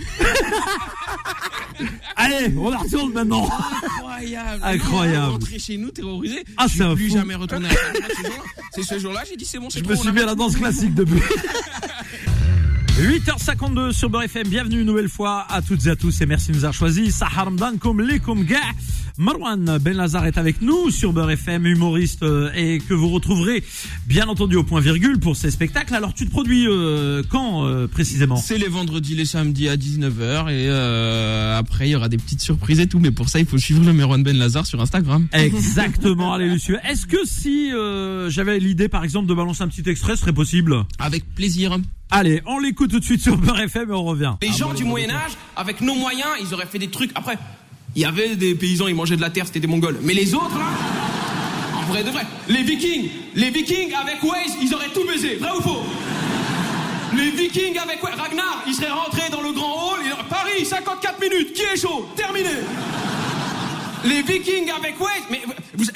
Allez, 2.17 2.55
on 2.57 2.71
la 2.71 2.79
retourne 2.79 3.13
maintenant 3.13 3.49
Incroyable. 3.83 4.61
Incroyable. 4.63 5.33
Rentrer 5.33 5.59
chez 5.59 5.77
nous 5.77 5.91
terrorisé. 5.91 6.45
Ah, 6.57 6.67
je 6.69 6.77
c'est 6.79 6.85
un 6.85 6.95
plus 6.95 7.09
fou. 7.09 7.17
jamais 7.17 7.35
retourné 7.35 7.69
jour-là. 7.69 8.31
C'est 8.75 8.83
ce 8.85 8.99
jour-là, 8.99 9.23
j'ai 9.29 9.37
dit 9.37 9.45
c'est 9.45 9.59
bon, 9.59 9.69
c'est 9.71 9.81
Je 9.81 9.85
trop, 9.85 9.93
me 9.93 9.97
suis 9.99 10.13
mis 10.13 10.21
à 10.21 10.27
la 10.27 10.35
danse 10.37 10.55
classique 10.57 10.95
depuis. 10.95 11.21
8h52 12.97 13.93
sur 13.93 14.09
Beurre 14.09 14.23
FM, 14.23 14.47
bienvenue 14.47 14.79
une 14.81 14.87
nouvelle 14.87 15.09
fois 15.09 15.47
à 15.51 15.61
toutes 15.63 15.85
et 15.87 15.91
à 15.91 15.97
tous 15.97 16.21
et 16.21 16.27
merci 16.27 16.53
de 16.53 16.53
nous 16.53 16.59
avoir 16.65 16.75
choisis. 16.75 17.17
Sahar 17.17 17.51
Mdankoum 17.51 18.01
Lekoum 18.01 18.45
Ga. 18.45 18.61
Marwan 19.17 19.79
Ben 19.81 19.97
Lazar 19.97 20.27
est 20.27 20.39
avec 20.39 20.61
nous 20.61 20.91
sur 20.91 21.13
Beurre 21.13 21.31
FM, 21.31 21.67
humoriste 21.67 22.25
euh, 22.25 22.51
et 22.57 22.79
que 22.81 22.95
vous 22.95 23.09
retrouverez 23.09 23.63
bien 24.09 24.27
entendu 24.27 24.57
au 24.57 24.65
point 24.65 24.81
virgule 24.81 25.21
pour 25.21 25.37
ces 25.37 25.53
spectacles. 25.53 25.95
Alors 25.95 26.15
tu 26.15 26.27
te 26.27 26.33
produis 26.33 26.67
euh, 26.67 27.23
quand 27.29 27.65
euh, 27.65 27.87
précisément? 27.87 28.35
C'est 28.35 28.59
les 28.59 28.67
vendredis, 28.67 29.15
les 29.15 29.25
samedis 29.25 29.69
à 29.69 29.77
19h 29.77 30.51
et 30.51 30.69
euh, 30.69 31.57
après 31.57 31.87
il 31.87 31.93
y 31.93 31.95
aura 31.97 32.09
des 32.09 32.17
petites 32.17 32.41
surprises 32.41 32.81
et 32.81 32.89
tout. 32.89 32.99
Mais 32.99 33.13
pour 33.13 33.29
ça, 33.29 33.39
il 33.39 33.47
faut 33.47 33.57
suivre 33.57 33.85
le 33.85 33.93
Merwan 33.93 34.21
Ben 34.25 34.37
Lazar 34.37 34.67
sur 34.67 34.81
Instagram. 34.81 35.29
Exactement, 35.33 36.33
allez 36.35 36.49
Lucie. 36.49 36.73
Est-ce 36.83 37.07
que 37.07 37.25
si 37.25 37.73
euh, 37.73 38.29
j'avais 38.31 38.59
l'idée 38.59 38.89
par 38.89 39.05
exemple 39.05 39.29
de 39.29 39.35
balancer 39.35 39.63
un 39.63 39.69
petit 39.69 39.89
extrait, 39.89 40.17
ce 40.17 40.23
serait 40.23 40.33
possible? 40.33 40.85
Avec 40.99 41.25
plaisir. 41.37 41.79
Allez, 42.11 42.43
on 42.47 42.59
l'écoute 42.59 42.91
tout 42.91 42.99
de 42.99 43.05
suite 43.05 43.23
sur 43.23 43.37
Beurre 43.37 43.61
FM 43.61 43.91
et 43.91 43.95
on 43.95 44.03
revient. 44.05 44.35
Les 44.43 44.53
gens 44.53 44.75
du 44.75 44.83
Moyen 44.85 45.11
Âge, 45.11 45.33
avec 45.55 45.81
nos 45.81 45.95
moyens, 45.95 46.31
ils 46.43 46.53
auraient 46.53 46.67
fait 46.67 46.79
des 46.81 46.91
trucs. 46.91 47.11
Après, 47.15 47.39
il 47.97 48.03
y 48.03 48.05
avait 48.05 48.37
des 48.37 48.55
paysans, 48.55 48.89
ils 48.89 48.95
mangeaient 48.95 49.17
de 49.17 49.21
la 49.21 49.31
terre, 49.31 49.47
c'était 49.47 49.61
des 49.61 49.67
Mongols. 49.67 49.99
Mais 50.03 50.15
les 50.15 50.35
autres, 50.35 50.59
là, 50.59 50.67
en 51.79 51.83
vrai 51.93 52.03
de 52.03 52.11
vrai, 52.11 52.27
les 52.49 52.63
Vikings, 52.63 53.09
les 53.35 53.51
Vikings 53.51 53.93
avec 53.95 54.23
Waze, 54.23 54.57
ils 54.63 54.75
auraient 54.75 54.91
tout 54.93 55.05
baisé. 55.07 55.37
Vrai 55.37 55.51
ou 55.57 55.61
faux? 55.63 55.83
Les 57.17 57.31
Vikings 57.31 57.79
avec 57.79 58.03
Waze, 58.03 58.15
Ragnar, 58.19 58.65
il 58.67 58.75
serait 58.75 58.91
rentré 58.91 59.23
dans 59.31 59.41
le 59.43 59.53
grand 59.53 59.93
hall. 59.93 60.01
aurait- 60.01 60.29
Paris, 60.29 60.65
54 60.65 61.21
minutes, 61.21 61.53
qui 61.53 61.63
est 61.63 61.77
chaud? 61.81 62.09
Terminé. 62.17 62.49
Les 64.05 64.23
Vikings 64.23 64.71
avec 64.77 64.99
Waze, 65.01 65.23
mais 65.31 65.43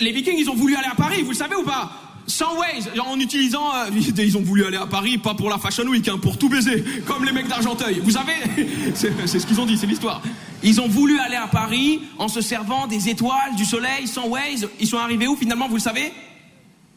les 0.01 0.13
Vikings, 0.13 0.37
ils 0.39 0.49
ont 0.49 0.55
voulu 0.55 0.77
aller 0.77 0.87
à 0.91 0.95
Paris, 0.95 1.23
vous 1.23 1.31
le 1.33 1.37
savez 1.37 1.57
ou 1.57 1.65
pas? 1.65 1.91
Sans 2.27 2.55
Waze, 2.59 2.91
en 3.05 3.19
utilisant, 3.19 3.75
euh, 3.75 3.91
ils 4.19 4.37
ont 4.37 4.43
voulu 4.43 4.65
aller 4.65 4.77
à 4.77 4.87
Paris, 4.87 5.19
pas 5.19 5.35
pour 5.35 5.51
la 5.51 5.59
Fashion 5.59 5.85
Week, 5.85 6.07
hein, 6.09 6.19
pour 6.21 6.39
tout 6.39 6.49
baiser, 6.49 6.85
comme 7.07 7.25
les 7.25 7.33
mecs 7.33 7.49
d'Argenteuil. 7.49 8.01
Vous 8.05 8.11
savez, 8.13 8.35
c'est 8.95 9.39
ce 9.39 9.47
qu'ils 9.47 9.61
ont 9.61 9.67
dit, 9.67 9.77
c'est 9.77 9.87
l'histoire. 9.87 10.23
Ils 10.63 10.81
ont 10.81 10.89
voulu 10.89 11.19
aller 11.21 11.37
à 11.37 11.47
Paris 11.47 12.03
en 12.19 12.29
se 12.29 12.41
servant 12.41 12.87
des 12.87 13.09
étoiles, 13.09 13.55
du 13.57 13.65
soleil, 13.65 14.09
sans 14.09 14.27
Waze. 14.27 14.69
Ils 14.81 14.87
sont 14.87 14.99
arrivés 14.99 15.29
où 15.29 15.37
finalement, 15.37 15.69
vous 15.69 15.77
le 15.77 15.81
savez? 15.81 16.13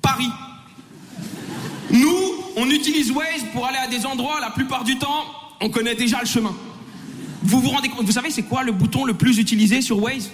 Paris. 0.01 0.31
Nous, 1.91 2.17
on 2.55 2.69
utilise 2.69 3.11
Waze 3.11 3.45
pour 3.53 3.65
aller 3.67 3.77
à 3.77 3.87
des 3.87 4.05
endroits, 4.05 4.39
la 4.39 4.49
plupart 4.49 4.83
du 4.83 4.97
temps, 4.97 5.25
on 5.59 5.69
connaît 5.69 5.95
déjà 5.95 6.19
le 6.21 6.25
chemin. 6.25 6.55
Vous 7.43 7.59
vous 7.59 7.69
rendez 7.69 7.89
compte, 7.89 8.05
vous 8.05 8.11
savez 8.11 8.31
c'est 8.31 8.43
quoi 8.43 8.63
le 8.63 8.71
bouton 8.71 9.05
le 9.05 9.13
plus 9.13 9.37
utilisé 9.37 9.81
sur 9.81 10.01
Waze? 10.01 10.31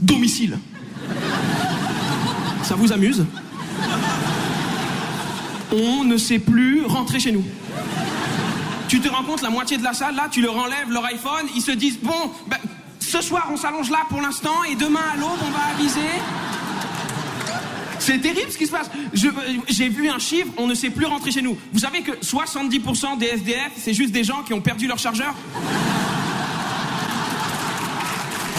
Domicile. 0.00 0.58
Ça 2.62 2.74
vous 2.74 2.92
amuse? 2.92 3.26
On 5.72 6.04
ne 6.04 6.16
sait 6.16 6.38
plus 6.38 6.84
rentrer 6.84 7.20
chez 7.20 7.32
nous. 7.32 7.44
Tu 8.92 9.00
te 9.00 9.08
rends 9.08 9.22
compte, 9.24 9.40
la 9.40 9.48
moitié 9.48 9.78
de 9.78 9.82
la 9.82 9.94
salle, 9.94 10.14
là, 10.16 10.28
tu 10.30 10.42
leur 10.42 10.54
enlèves 10.54 10.90
leur 10.90 11.06
iPhone, 11.06 11.46
ils 11.56 11.62
se 11.62 11.70
disent, 11.70 11.98
bon, 12.02 12.30
ben, 12.46 12.58
ce 13.00 13.22
soir 13.22 13.48
on 13.50 13.56
s'allonge 13.56 13.88
là 13.88 14.00
pour 14.10 14.20
l'instant, 14.20 14.62
et 14.70 14.74
demain 14.74 15.00
à 15.14 15.16
l'aube 15.16 15.30
on 15.42 15.50
va 15.50 15.64
aviser. 15.74 16.10
C'est 17.98 18.18
terrible 18.18 18.50
ce 18.52 18.58
qui 18.58 18.66
se 18.66 18.70
passe. 18.70 18.90
Je- 19.14 19.28
J'ai 19.68 19.88
vu 19.88 20.10
un 20.10 20.18
chiffre, 20.18 20.50
on 20.58 20.66
ne 20.66 20.74
sait 20.74 20.90
plus 20.90 21.06
rentrer 21.06 21.30
chez 21.32 21.40
nous. 21.40 21.56
Vous 21.72 21.78
savez 21.78 22.02
que 22.02 22.12
70% 22.20 23.16
des 23.16 23.28
SDF, 23.28 23.70
c'est 23.78 23.94
juste 23.94 24.12
des 24.12 24.24
gens 24.24 24.42
qui 24.42 24.52
ont 24.52 24.60
perdu 24.60 24.86
leur 24.86 24.98
chargeur? 24.98 25.34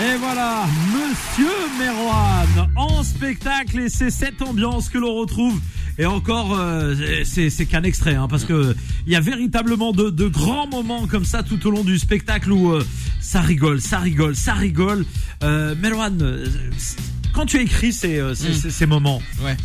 Et 0.03 0.15
voilà, 0.17 0.63
Monsieur 0.91 1.51
Merwan 1.77 2.69
en 2.75 3.03
spectacle 3.03 3.81
et 3.81 3.89
c'est 3.89 4.09
cette 4.09 4.41
ambiance 4.41 4.89
que 4.89 4.97
l'on 4.97 5.13
retrouve. 5.13 5.59
Et 5.99 6.05
encore, 6.07 6.57
euh, 6.59 6.95
c'est 7.23 7.65
qu'un 7.67 7.83
extrait, 7.83 8.15
hein, 8.15 8.27
parce 8.27 8.45
que 8.45 8.75
il 9.05 9.13
y 9.13 9.15
a 9.15 9.19
véritablement 9.19 9.91
de, 9.91 10.09
de 10.09 10.27
grands 10.27 10.67
moments 10.67 11.05
comme 11.07 11.23
ça 11.25 11.43
tout 11.43 11.65
au 11.67 11.69
long 11.71 11.83
du 11.83 11.99
spectacle 11.99 12.51
où 12.51 12.71
euh, 12.71 12.83
ça 13.21 13.41
rigole, 13.41 13.79
ça 13.79 13.99
rigole, 13.99 14.35
ça 14.35 14.53
rigole. 14.53 15.05
Euh, 15.43 15.75
Merwan, 15.75 16.19
euh, 16.21 16.47
quand 17.33 17.45
tu 17.45 17.57
as 17.57 17.61
écrit 17.61 17.93
ces, 17.93 18.17
euh, 18.19 18.33
ces, 18.33 18.53
ces- 18.53 18.71
ces 18.71 18.85
moments, 18.87 19.21
Ouais. 19.43 19.55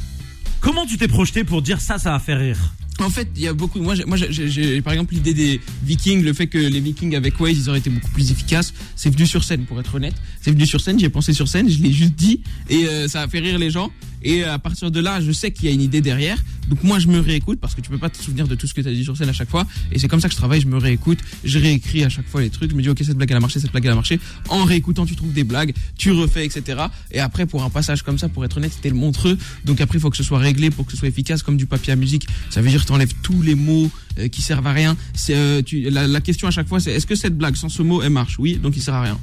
comment 0.61 0.85
tu 0.85 0.99
t'es 0.99 1.08
projeté 1.08 1.44
pour 1.44 1.62
dire 1.62 1.80
ça, 1.80 1.99
ça 1.99 2.11
va 2.11 2.18
faire 2.18 2.38
rire? 2.40 2.75
En 3.00 3.11
fait, 3.11 3.28
il 3.37 3.43
y 3.43 3.49
a 3.49 3.52
beaucoup. 3.52 3.81
Moi, 3.81 3.95
moi, 4.07 4.17
j'ai, 4.17 4.83
par 4.83 4.93
exemple 4.93 5.14
l'idée 5.14 5.35
des 5.35 5.61
Vikings, 5.85 6.23
le 6.23 6.33
fait 6.33 6.49
que 6.49 6.59
les 6.59 6.81
Vikings 6.81 7.14
avec 7.14 7.38
Waze, 7.38 7.57
ils 7.57 7.69
auraient 7.69 7.78
été 7.78 7.90
beaucoup 7.90 8.11
plus 8.11 8.31
efficaces. 8.31 8.75
C'est 8.97 9.11
venu 9.11 9.26
sur 9.26 9.45
scène, 9.45 9.64
pour 9.64 9.78
être 9.78 9.95
honnête. 9.95 10.14
C'est 10.40 10.50
venu 10.50 10.67
sur 10.67 10.81
scène. 10.81 10.99
J'ai 10.99 11.09
pensé 11.09 11.33
sur 11.33 11.49
scène, 11.49 11.69
je 11.69 11.82
l'ai 11.82 11.93
juste 11.93 12.15
dit, 12.15 12.41
et 12.69 12.87
euh, 12.87 13.08
ça 13.08 13.23
a 13.23 13.28
fait 13.28 13.39
rire 13.39 13.58
les 13.58 13.71
gens. 13.71 13.91
Et 14.23 14.45
euh, 14.45 14.52
à 14.52 14.58
partir 14.58 14.91
de 14.91 15.00
là, 15.00 15.21
je 15.21 15.32
sais 15.32 15.50
qu'il 15.50 15.67
y 15.67 15.69
a 15.69 15.73
une 15.73 15.80
idée 15.80 16.00
derrière. 16.00 16.39
Donc 16.69 16.82
moi, 16.82 16.99
je 16.99 17.08
me 17.08 17.21
réécoute 17.21 17.61
parce 17.61 17.75
que 17.75 17.80
tu 17.80 17.91
peux 17.91 17.99
pas 17.99 18.11
te 18.11 18.23
souvenir 18.23 18.47
de 18.47 18.54
tout 18.54 18.67
ce 18.67 18.75
que 18.75 18.80
tu 18.80 18.89
as 18.89 18.93
dit 18.93 19.04
sur 19.04 19.17
scène 19.17 19.28
à 19.28 19.32
chaque 19.32 19.49
fois. 19.49 19.67
Et 19.93 19.99
c'est 19.99 20.08
comme 20.08 20.21
ça 20.21 20.28
que 20.28 20.34
je 20.34 20.39
travaille. 20.39 20.61
Je 20.61 20.67
me 20.67 20.76
réécoute, 20.76 21.19
je 21.45 21.58
réécris 21.58 22.04
à 22.04 22.08
chaque 22.08 22.28
fois 22.28 22.41
les 22.41 22.50
trucs. 22.50 22.71
Je 22.71 22.76
me 22.76 22.82
dis 22.82 22.89
ok, 22.89 22.99
cette 23.04 23.17
blague 23.17 23.30
elle 23.30 23.37
a 23.37 23.41
marché, 23.41 23.61
cette 23.61 23.71
blague 23.71 23.87
elle 23.87 23.93
a 23.93 23.97
marché. 23.97 24.21
En 24.49 24.65
réécoutant, 24.65 25.06
tu 25.06 25.17
trouves 25.17 25.32
des 25.32 25.45
blagues, 25.45 25.73
tu 25.97 26.13
refais, 26.13 26.45
etc. 26.45 26.82
Et 27.11 27.21
après, 27.21 27.47
pour 27.47 27.63
un 27.63 27.71
passage 27.71 28.02
comme 28.02 28.19
ça, 28.19 28.28
pour 28.28 28.45
être 28.45 28.56
honnête, 28.56 28.73
c'était 28.75 28.91
le 28.91 28.97
montreux. 28.97 29.39
Donc 29.65 29.80
après, 29.80 29.99
il 29.99 30.00
faut 30.00 30.11
que 30.11 30.17
ce 30.17 30.23
soit 30.23 30.39
réglé 30.39 30.71
pour 30.71 30.84
que 30.84 30.93
ce 30.93 30.99
soit 30.99 31.08
efficace, 31.08 31.43
comme 31.43 31.56
du 31.56 31.67
papier 31.67 31.93
à 31.93 31.97
musique. 31.97 32.26
Ça 32.50 32.61
veut 32.61 32.69
dire 32.69 32.84
que 32.89 32.93
tu 32.93 32.95
enlèves 32.95 33.15
tous 33.23 33.43
les 33.43 33.55
mots 33.55 33.91
euh, 34.19 34.29
qui 34.29 34.41
servent 34.43 34.67
à 34.67 34.73
rien. 34.73 34.97
C'est, 35.15 35.37
euh, 35.37 35.63
tu, 35.63 35.81
la, 35.91 36.07
la 36.07 36.21
question 36.21 36.49
à 36.49 36.51
chaque 36.51 36.69
fois, 36.69 36.81
c'est 36.81 36.93
est-ce 36.93 37.07
que 37.07 37.15
cette 37.15 37.37
blague 37.37 37.55
sans 37.57 37.69
ce 37.69 37.83
mot 37.83 38.03
elle 38.03 38.11
marche 38.11 38.39
Oui, 38.39 38.57
donc 38.57 38.77
il 38.77 38.83
sert 38.83 38.95
à 38.95 39.03
rien. 39.03 39.19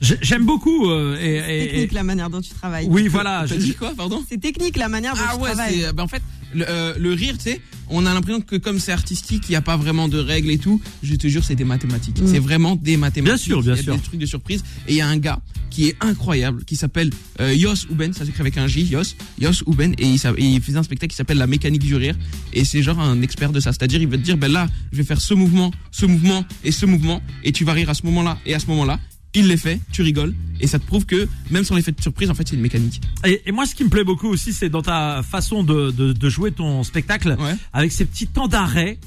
J'ai- 0.00 0.16
J'aime 0.22 0.46
beaucoup. 0.46 0.88
euh, 0.88 1.18
et, 1.20 1.26
et- 1.36 1.62
et- 1.64 1.68
technique 1.68 1.92
la 1.92 2.02
manière 2.02 2.30
dont 2.30 2.40
tu 2.40 2.50
travailles. 2.54 2.86
oui, 2.88 3.06
voilà. 3.08 3.44
T'as 3.46 3.54
je- 3.54 3.60
dit 3.60 3.74
quoi, 3.74 3.92
pardon 3.94 4.24
C'est 4.28 4.40
technique 4.40 4.78
la 4.78 4.88
manière 4.88 5.14
dont 5.14 5.20
Ah 5.22 5.32
tu 5.36 5.42
ouais, 5.42 5.48
travailles. 5.52 5.80
c'est, 5.82 5.92
bah 5.92 6.02
en 6.04 6.08
fait, 6.08 6.22
le, 6.54 6.68
euh, 6.68 6.94
le 6.98 7.12
rire, 7.12 7.36
tu 7.36 7.44
sais, 7.50 7.60
on 7.90 8.06
a 8.06 8.14
l'impression 8.14 8.40
que 8.40 8.56
comme 8.56 8.78
c'est 8.78 8.92
artistique, 8.92 9.44
il 9.48 9.52
n'y 9.52 9.56
a 9.56 9.62
pas 9.62 9.76
vraiment 9.76 10.08
de 10.08 10.18
règles 10.18 10.50
et 10.50 10.58
tout. 10.58 10.80
Je 11.02 11.14
te 11.16 11.26
jure, 11.26 11.44
c'est 11.44 11.54
des 11.56 11.64
mathématiques. 11.64 12.20
Mm. 12.20 12.26
C'est 12.26 12.38
vraiment 12.38 12.76
des 12.76 12.96
mathématiques. 12.96 13.24
Bien 13.24 13.36
sûr, 13.36 13.62
bien 13.62 13.74
il 13.74 13.76
y 13.76 13.80
a 13.80 13.82
sûr. 13.82 13.96
des 13.96 14.02
trucs 14.02 14.20
de 14.20 14.26
surprise. 14.26 14.62
Et 14.86 14.92
il 14.92 14.96
y 14.96 15.00
a 15.00 15.08
un 15.08 15.16
gars 15.16 15.40
qui 15.70 15.88
est 15.88 15.96
incroyable, 16.00 16.64
qui 16.64 16.76
s'appelle 16.76 17.10
euh, 17.40 17.54
Yos 17.54 17.86
Uben, 17.90 18.12
ça 18.12 18.24
s'écrit 18.24 18.40
avec 18.40 18.58
un 18.58 18.66
J, 18.66 18.82
Yos, 18.84 19.14
Yos 19.40 19.62
Uben, 19.68 19.94
et 19.98 20.06
il, 20.06 20.20
et 20.36 20.44
il 20.44 20.60
faisait 20.60 20.78
un 20.78 20.82
spectacle 20.82 21.10
qui 21.10 21.16
s'appelle 21.16 21.38
La 21.38 21.46
mécanique 21.46 21.82
du 21.82 21.94
rire. 21.94 22.16
Et 22.52 22.64
c'est 22.64 22.82
genre 22.82 22.98
un 22.98 23.22
expert 23.22 23.52
de 23.52 23.60
ça. 23.60 23.72
C'est-à-dire, 23.72 24.00
il 24.00 24.08
va 24.08 24.16
te 24.16 24.22
dire, 24.22 24.36
ben 24.36 24.50
là, 24.50 24.68
je 24.92 24.98
vais 24.98 25.04
faire 25.04 25.20
ce 25.20 25.34
mouvement, 25.34 25.72
ce 25.90 26.06
mouvement 26.06 26.44
et 26.64 26.72
ce 26.72 26.86
mouvement, 26.86 27.20
et 27.44 27.52
tu 27.52 27.64
vas 27.64 27.72
rire 27.72 27.90
à 27.90 27.94
ce 27.94 28.04
moment-là 28.06 28.38
et 28.46 28.54
à 28.54 28.58
ce 28.58 28.66
moment-là. 28.66 28.98
Il 29.34 29.46
les 29.46 29.56
fait, 29.56 29.78
tu 29.92 30.02
rigoles, 30.02 30.34
et 30.58 30.66
ça 30.66 30.80
te 30.80 30.84
prouve 30.86 31.06
que 31.06 31.28
même 31.50 31.62
sans 31.62 31.76
l'effet 31.76 31.92
de 31.92 32.00
surprise, 32.02 32.30
en 32.30 32.34
fait, 32.34 32.48
c'est 32.48 32.56
une 32.56 32.62
mécanique. 32.62 33.00
Et, 33.24 33.42
et 33.46 33.52
moi, 33.52 33.64
ce 33.64 33.76
qui 33.76 33.84
me 33.84 33.88
plaît 33.88 34.02
beaucoup 34.02 34.26
aussi, 34.26 34.52
c'est 34.52 34.68
dans 34.68 34.82
ta 34.82 35.22
façon 35.22 35.62
de, 35.62 35.92
de, 35.92 36.12
de 36.12 36.28
jouer 36.28 36.50
ton 36.50 36.82
spectacle, 36.82 37.36
Ouais. 37.38 37.54
avec 37.72 37.92
ces 37.92 38.04
petits 38.06 38.26
temps 38.26 38.48
d'arrêt 38.48 38.98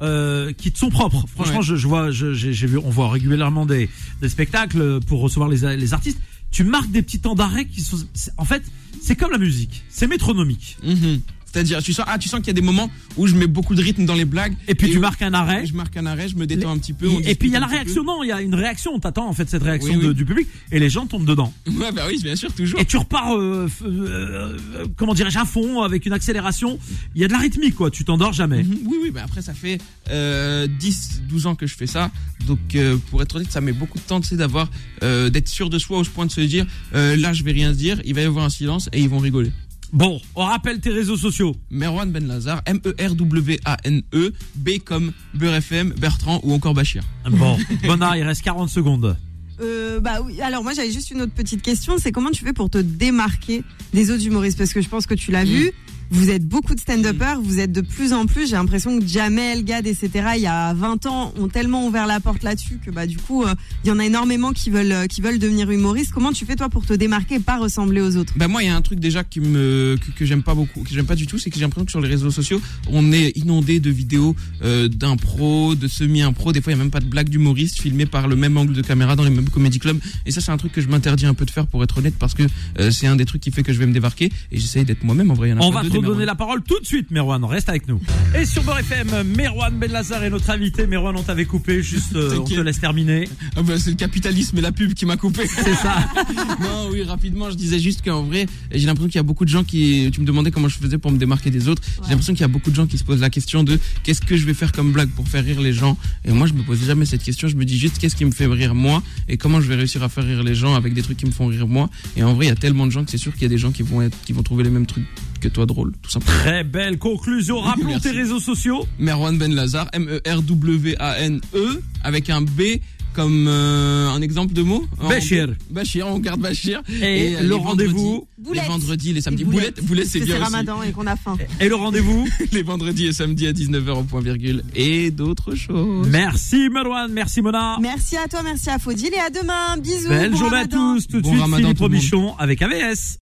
euh, 0.00 0.52
qui 0.52 0.70
te 0.70 0.78
sont 0.78 0.88
propres. 0.90 1.24
Franchement, 1.34 1.58
Ouais. 1.58 1.64
je, 1.64 1.74
je 1.74 1.86
vois, 1.88 2.10
j'ai 2.12 2.66
vu, 2.66 2.78
on 2.78 2.90
voit 2.90 3.10
régulièrement 3.10 3.66
des, 3.66 3.88
des 4.20 4.28
spectacles 4.28 5.00
pour 5.00 5.20
recevoir 5.20 5.48
les, 5.48 5.76
les 5.76 5.94
artistes. 5.94 6.18
Tu 6.52 6.62
marques 6.64 6.90
des 6.92 7.02
petits 7.02 7.18
temps 7.18 7.34
d'arrêt 7.34 7.64
qui 7.64 7.80
sont, 7.80 7.96
en 8.36 8.44
fait, 8.44 8.62
c'est 9.02 9.16
comme 9.16 9.32
la 9.32 9.38
musique, 9.38 9.82
c'est 9.88 10.06
métronomique. 10.06 10.76
Mhm. 10.84 11.20
C'est-à-dire, 11.52 11.82
tu 11.82 11.92
sens, 11.92 12.06
ah, 12.08 12.18
tu 12.18 12.28
sens 12.28 12.40
qu'il 12.40 12.46
y 12.48 12.50
a 12.50 12.54
des 12.54 12.62
moments 12.62 12.90
où 13.16 13.26
je 13.26 13.34
mets 13.36 13.46
beaucoup 13.46 13.74
de 13.74 13.82
rythme 13.82 14.04
dans 14.06 14.14
les 14.14 14.24
blagues. 14.24 14.54
Et 14.68 14.74
puis 14.74 14.90
tu 14.90 14.98
marques 14.98 15.20
un 15.22 15.34
arrêt. 15.34 15.66
Je 15.66 15.74
marque 15.74 15.96
un 15.96 16.06
arrêt, 16.06 16.28
je 16.28 16.36
me 16.36 16.46
détends 16.46 16.70
un 16.72 16.78
petit 16.78 16.92
peu. 16.94 17.08
Et 17.24 17.34
puis 17.34 17.48
il 17.48 17.52
y 17.52 17.56
a 17.56 17.60
la 17.60 17.66
réaction, 17.66 18.04
non, 18.04 18.22
il 18.22 18.28
y 18.28 18.32
a 18.32 18.40
une 18.40 18.54
réaction, 18.54 18.92
on 18.94 18.98
t'attend 19.00 19.28
en 19.28 19.32
fait 19.34 19.48
cette 19.50 19.62
réaction 19.62 19.94
Oui, 19.94 20.00
de- 20.02 20.08
oui. 20.08 20.14
du 20.14 20.24
public, 20.24 20.48
et 20.70 20.78
les 20.78 20.88
gens 20.90 21.06
tombent 21.06 21.26
dedans. 21.26 21.52
Ouais, 21.82 21.90
bah 21.90 22.04
oui, 22.08 22.18
bien 22.22 22.36
sûr, 22.36 22.52
toujours. 22.52 22.78
Et 22.80 22.84
tu 22.84 22.96
repars, 22.96 23.36
euh, 23.36 23.68
euh, 23.84 24.56
euh, 24.76 24.86
comment 24.96 25.14
dirais-je, 25.14 25.38
à 25.38 25.44
fond, 25.44 25.82
avec 25.82 26.06
une 26.06 26.12
accélération. 26.12 26.78
Il 27.14 27.20
y 27.20 27.24
a 27.24 27.28
de 27.28 27.32
la 27.32 27.38
rythmique, 27.38 27.74
quoi. 27.74 27.90
Tu 27.90 28.04
t'endors 28.04 28.32
jamais. 28.32 28.62
Mhm. 28.62 28.78
Oui, 28.86 28.98
oui, 29.02 29.10
bah 29.10 29.22
après, 29.24 29.42
ça 29.42 29.52
fait 29.52 29.78
euh, 30.10 30.66
10, 30.68 31.22
12 31.28 31.46
ans 31.46 31.54
que 31.56 31.66
je 31.66 31.74
fais 31.74 31.86
ça. 31.88 32.10
Donc, 32.46 32.76
pour 33.10 33.20
être 33.22 33.34
honnête, 33.36 33.50
ça 33.50 33.60
met 33.60 33.72
beaucoup 33.72 33.98
de 33.98 34.04
temps, 34.04 34.20
tu 34.20 34.36
d'avoir, 34.36 34.70
d'être 35.00 35.48
sûr 35.48 35.70
de 35.70 35.78
soi 35.78 35.98
au 35.98 36.04
point 36.04 36.26
de 36.26 36.30
se 36.30 36.40
dire, 36.40 36.66
là, 36.92 37.32
je 37.32 37.42
vais 37.42 37.52
rien 37.52 37.72
se 37.72 37.78
dire, 37.78 38.00
il 38.04 38.14
va 38.14 38.20
y 38.22 38.24
avoir 38.24 38.44
un 38.44 38.50
silence 38.50 38.88
et 38.92 39.00
ils 39.00 39.08
vont 39.08 39.18
rigoler. 39.18 39.50
Bon, 39.92 40.20
on 40.34 40.44
rappelle 40.46 40.80
tes 40.80 40.90
réseaux 40.90 41.16
sociaux. 41.18 41.54
Merwan 41.70 42.10
Ben 42.10 42.26
Lazar, 42.26 42.62
E 42.66 42.70
M-E-R-W-A-N-E, 42.70 44.32
B 44.56 44.70
comme 44.84 45.12
Beurre 45.34 45.54
FM, 45.56 45.90
Bertrand 45.98 46.40
ou 46.44 46.52
encore 46.54 46.72
Bachir. 46.74 47.02
Bon, 47.30 47.58
Bonnard, 47.84 48.16
il 48.16 48.22
reste 48.22 48.42
40 48.42 48.68
secondes. 48.70 49.16
Euh, 49.60 50.00
bah 50.00 50.20
oui. 50.24 50.40
Alors 50.40 50.62
moi 50.64 50.72
j'avais 50.74 50.90
juste 50.90 51.10
une 51.10 51.20
autre 51.20 51.34
petite 51.34 51.60
question, 51.62 51.96
c'est 51.98 52.10
comment 52.10 52.30
tu 52.30 52.42
fais 52.42 52.54
pour 52.54 52.70
te 52.70 52.78
démarquer 52.78 53.62
des 53.92 54.10
autres 54.10 54.26
humoristes? 54.26 54.56
Parce 54.58 54.72
que 54.72 54.80
je 54.80 54.88
pense 54.88 55.06
que 55.06 55.14
tu 55.14 55.30
l'as 55.30 55.44
Mm. 55.44 55.48
vu. 55.48 55.72
Vous 56.10 56.30
êtes 56.30 56.46
beaucoup 56.46 56.74
de 56.74 56.80
stand-uppers, 56.80 57.40
vous 57.40 57.60
êtes 57.60 57.72
de 57.72 57.80
plus 57.80 58.12
en 58.12 58.26
plus. 58.26 58.50
J'ai 58.50 58.56
l'impression 58.56 58.98
que 58.98 59.06
Jamel, 59.06 59.64
Gad, 59.64 59.86
etc. 59.86 60.10
Il 60.36 60.42
y 60.42 60.46
a 60.46 60.74
20 60.74 61.06
ans, 61.06 61.32
ont 61.38 61.48
tellement 61.48 61.86
ouvert 61.86 62.06
la 62.06 62.20
porte 62.20 62.42
là-dessus 62.42 62.78
que 62.84 62.90
bah 62.90 63.06
du 63.06 63.16
coup, 63.16 63.44
euh, 63.44 63.54
il 63.84 63.88
y 63.88 63.90
en 63.90 63.98
a 63.98 64.04
énormément 64.04 64.52
qui 64.52 64.70
veulent 64.70 64.92
euh, 64.92 65.06
qui 65.06 65.20
veulent 65.20 65.38
devenir 65.38 65.70
humoristes. 65.70 66.12
Comment 66.12 66.32
tu 66.32 66.44
fais 66.44 66.56
toi 66.56 66.68
pour 66.68 66.84
te 66.84 66.92
démarquer 66.92 67.36
et 67.36 67.40
pas 67.40 67.58
ressembler 67.58 68.00
aux 68.00 68.16
autres? 68.16 68.34
Ben 68.36 68.48
moi, 68.48 68.62
il 68.62 68.66
y 68.66 68.70
a 68.70 68.76
un 68.76 68.82
truc 68.82 69.00
déjà 69.00 69.24
qui 69.24 69.40
me 69.40 69.96
que, 70.00 70.10
que 70.10 70.24
j'aime 70.24 70.42
pas 70.42 70.54
beaucoup, 70.54 70.82
que 70.82 70.90
j'aime 70.90 71.06
pas 71.06 71.14
du 71.14 71.26
tout, 71.26 71.38
c'est 71.38 71.50
que 71.50 71.56
j'ai 71.56 71.62
l'impression 71.62 71.84
que 71.84 71.90
sur 71.90 72.00
les 72.00 72.08
réseaux 72.08 72.30
sociaux, 72.30 72.60
on 72.90 73.12
est 73.12 73.36
inondé 73.36 73.80
de 73.80 73.90
vidéos 73.90 74.34
euh, 74.62 74.88
d'impro, 74.88 75.74
de 75.74 75.88
semi-impro. 75.88 76.52
Des 76.52 76.60
fois, 76.60 76.72
il 76.72 76.76
y 76.76 76.80
a 76.80 76.82
même 76.82 76.90
pas 76.90 77.00
de 77.00 77.06
blagues 77.06 77.28
d'humoristes 77.28 77.80
filmées 77.80 78.06
par 78.06 78.28
le 78.28 78.36
même 78.36 78.56
angle 78.56 78.74
de 78.74 78.82
caméra 78.82 79.16
dans 79.16 79.24
les 79.24 79.30
mêmes 79.30 79.48
comédie 79.48 79.78
clubs. 79.78 79.98
Et 80.26 80.30
ça, 80.30 80.40
c'est 80.40 80.52
un 80.52 80.56
truc 80.56 80.72
que 80.72 80.80
je 80.80 80.88
m'interdis 80.88 81.26
un 81.26 81.34
peu 81.34 81.44
de 81.44 81.50
faire 81.50 81.66
pour 81.66 81.82
être 81.82 81.98
honnête, 81.98 82.14
parce 82.18 82.34
que 82.34 82.44
euh, 82.78 82.90
c'est 82.90 83.06
un 83.06 83.16
des 83.16 83.24
trucs 83.24 83.42
qui 83.42 83.50
fait 83.50 83.62
que 83.62 83.72
je 83.72 83.78
vais 83.78 83.86
me 83.86 83.92
débarquer 83.92 84.30
et 84.50 84.58
j'essaye 84.58 84.84
d'être 84.84 85.04
moi-même. 85.04 85.30
En 85.30 85.34
vrai, 85.34 85.48
il 85.48 85.50
y 85.52 85.54
en 85.54 85.58
a 85.58 85.64
On 85.64 85.72
pas 85.72 85.82
va 85.82 85.88
deux, 85.88 85.91
te 85.92 86.06
donner 86.06 86.24
la 86.24 86.34
parole 86.34 86.62
tout 86.62 86.78
de 86.80 86.86
suite, 86.86 87.10
Merwan. 87.10 87.44
Reste 87.44 87.68
avec 87.68 87.86
nous. 87.86 88.00
Et 88.38 88.46
sur 88.46 88.62
Beurre 88.62 88.78
FM, 88.78 89.34
Merwan 89.36 89.78
Benlazar 89.78 90.24
est 90.24 90.30
notre 90.30 90.48
invité. 90.50 90.86
Merwan, 90.86 91.14
on 91.16 91.22
t'avait 91.22 91.44
coupé. 91.44 91.82
Juste, 91.82 92.14
euh, 92.14 92.38
on 92.38 92.44
te 92.44 92.54
laisse 92.60 92.80
terminer. 92.80 93.28
Ah 93.56 93.62
bah, 93.62 93.78
c'est 93.78 93.90
le 93.90 93.96
capitalisme 93.96 94.56
et 94.58 94.60
la 94.60 94.72
pub 94.72 94.94
qui 94.94 95.04
m'a 95.04 95.16
coupé. 95.16 95.46
C'est 95.46 95.74
ça. 95.74 95.96
non, 96.60 96.88
oui, 96.90 97.02
rapidement, 97.02 97.50
je 97.50 97.56
disais 97.56 97.78
juste 97.78 98.02
qu'en 98.02 98.22
vrai, 98.22 98.46
j'ai 98.70 98.86
l'impression 98.86 99.08
qu'il 99.08 99.16
y 99.16 99.20
a 99.20 99.24
beaucoup 99.24 99.44
de 99.44 99.50
gens 99.50 99.64
qui. 99.64 100.10
Tu 100.12 100.20
me 100.20 100.26
demandais 100.26 100.50
comment 100.50 100.68
je 100.68 100.78
faisais 100.78 100.98
pour 100.98 101.10
me 101.10 101.18
démarquer 101.18 101.50
des 101.50 101.68
autres. 101.68 101.82
J'ai 102.02 102.10
l'impression 102.10 102.32
qu'il 102.32 102.42
y 102.42 102.44
a 102.44 102.48
beaucoup 102.48 102.70
de 102.70 102.76
gens 102.76 102.86
qui 102.86 102.96
se 102.96 103.04
posent 103.04 103.20
la 103.20 103.30
question 103.30 103.62
de 103.62 103.78
qu'est-ce 104.02 104.22
que 104.22 104.36
je 104.36 104.46
vais 104.46 104.54
faire 104.54 104.72
comme 104.72 104.92
blague 104.92 105.10
pour 105.10 105.28
faire 105.28 105.44
rire 105.44 105.60
les 105.60 105.72
gens. 105.72 105.98
Et 106.24 106.32
moi, 106.32 106.46
je 106.46 106.54
me 106.54 106.62
pose 106.62 106.82
jamais 106.84 107.04
cette 107.04 107.22
question. 107.22 107.48
Je 107.48 107.56
me 107.56 107.64
dis 107.64 107.78
juste 107.78 107.98
qu'est-ce 107.98 108.16
qui 108.16 108.24
me 108.24 108.30
fait 108.30 108.46
rire 108.46 108.74
moi 108.74 109.02
et 109.28 109.36
comment 109.36 109.60
je 109.60 109.68
vais 109.68 109.76
réussir 109.76 110.02
à 110.02 110.08
faire 110.08 110.24
rire 110.24 110.42
les 110.42 110.54
gens 110.54 110.74
avec 110.74 110.94
des 110.94 111.02
trucs 111.02 111.18
qui 111.18 111.26
me 111.26 111.32
font 111.32 111.46
rire 111.46 111.68
moi. 111.68 111.90
Et 112.16 112.22
en 112.22 112.32
vrai, 112.34 112.46
il 112.46 112.48
y 112.48 112.52
a 112.52 112.56
tellement 112.56 112.86
de 112.86 112.92
gens 112.92 113.04
que 113.04 113.10
c'est 113.10 113.18
sûr 113.18 113.32
qu'il 113.32 113.42
y 113.42 113.46
a 113.46 113.50
des 113.50 113.58
gens 113.58 113.72
qui 113.72 113.82
vont 113.82 114.00
être, 114.00 114.16
qui 114.24 114.32
vont 114.32 114.42
trouver 114.42 114.64
les 114.64 114.70
mêmes 114.70 114.86
trucs 114.86 115.04
que 115.42 115.48
toi 115.48 115.66
drôles, 115.66 115.92
tout 116.00 116.10
simplement. 116.10 116.38
Très 116.38 116.64
belle 116.64 116.98
conclusion. 116.98 117.60
Rappelons 117.60 117.88
Merci. 117.88 118.02
tes 118.02 118.10
réseaux 118.16 118.40
sociaux. 118.40 118.86
Merwan 118.98 119.36
Ben 119.36 119.52
Lazar, 119.54 119.88
M-E-R-W-A-N-E, 119.92 121.56
E, 121.56 121.82
avec 122.04 122.30
un 122.30 122.42
B 122.42 122.78
comme 123.14 123.46
euh, 123.48 124.08
un 124.08 124.22
exemple 124.22 124.54
de 124.54 124.62
mot. 124.62 124.86
Bachir. 125.08 125.48
Bachir, 125.70 126.06
on 126.06 126.18
garde 126.18 126.40
Bachir. 126.40 126.82
Et, 127.02 127.36
euh, 127.36 127.42
le 127.42 127.54
rendez-vous. 127.56 128.26
Les 128.52 128.60
vendredis, 128.60 129.12
les 129.12 129.20
samedis. 129.20 129.42
Et 129.42 129.44
Boulette, 129.44 129.84
boulette, 129.84 130.06
c'est 130.06 130.20
bien 130.20 130.36
c'est. 130.36 130.42
Ramadan 130.42 130.82
et 130.82 130.92
qu'on 130.92 131.06
a 131.06 131.16
faim. 131.16 131.36
Et 131.60 131.68
le 131.68 131.74
rendez-vous. 131.74 132.26
Les 132.52 132.62
vendredis 132.62 133.06
et 133.06 133.12
samedis 133.12 133.46
à 133.46 133.52
19h 133.52 133.90
au 133.90 134.02
point 134.02 134.20
virgule. 134.20 134.64
Et 134.74 135.10
d'autres 135.10 135.54
choses. 135.54 136.08
Merci 136.08 136.68
Merwan. 136.70 137.12
Merci 137.12 137.40
Mona. 137.42 137.78
Merci 137.80 138.16
à 138.16 138.26
toi, 138.28 138.42
merci 138.42 138.70
à 138.70 138.78
Faudil 138.78 139.10
et 139.14 139.18
à 139.18 139.30
demain. 139.30 139.76
Bisous. 139.78 140.08
Belle 140.08 140.30
bon 140.32 140.36
journée 140.38 140.58
à 140.58 140.66
tous. 140.66 141.06
Tout 141.06 141.18
de 141.18 141.22
Bon 141.22 141.30
suite, 141.30 141.40
Ramadan, 141.40 141.62
Philippe. 141.64 141.78
Robichon 141.80 142.34
avec 142.38 142.62
AVS. 142.62 143.10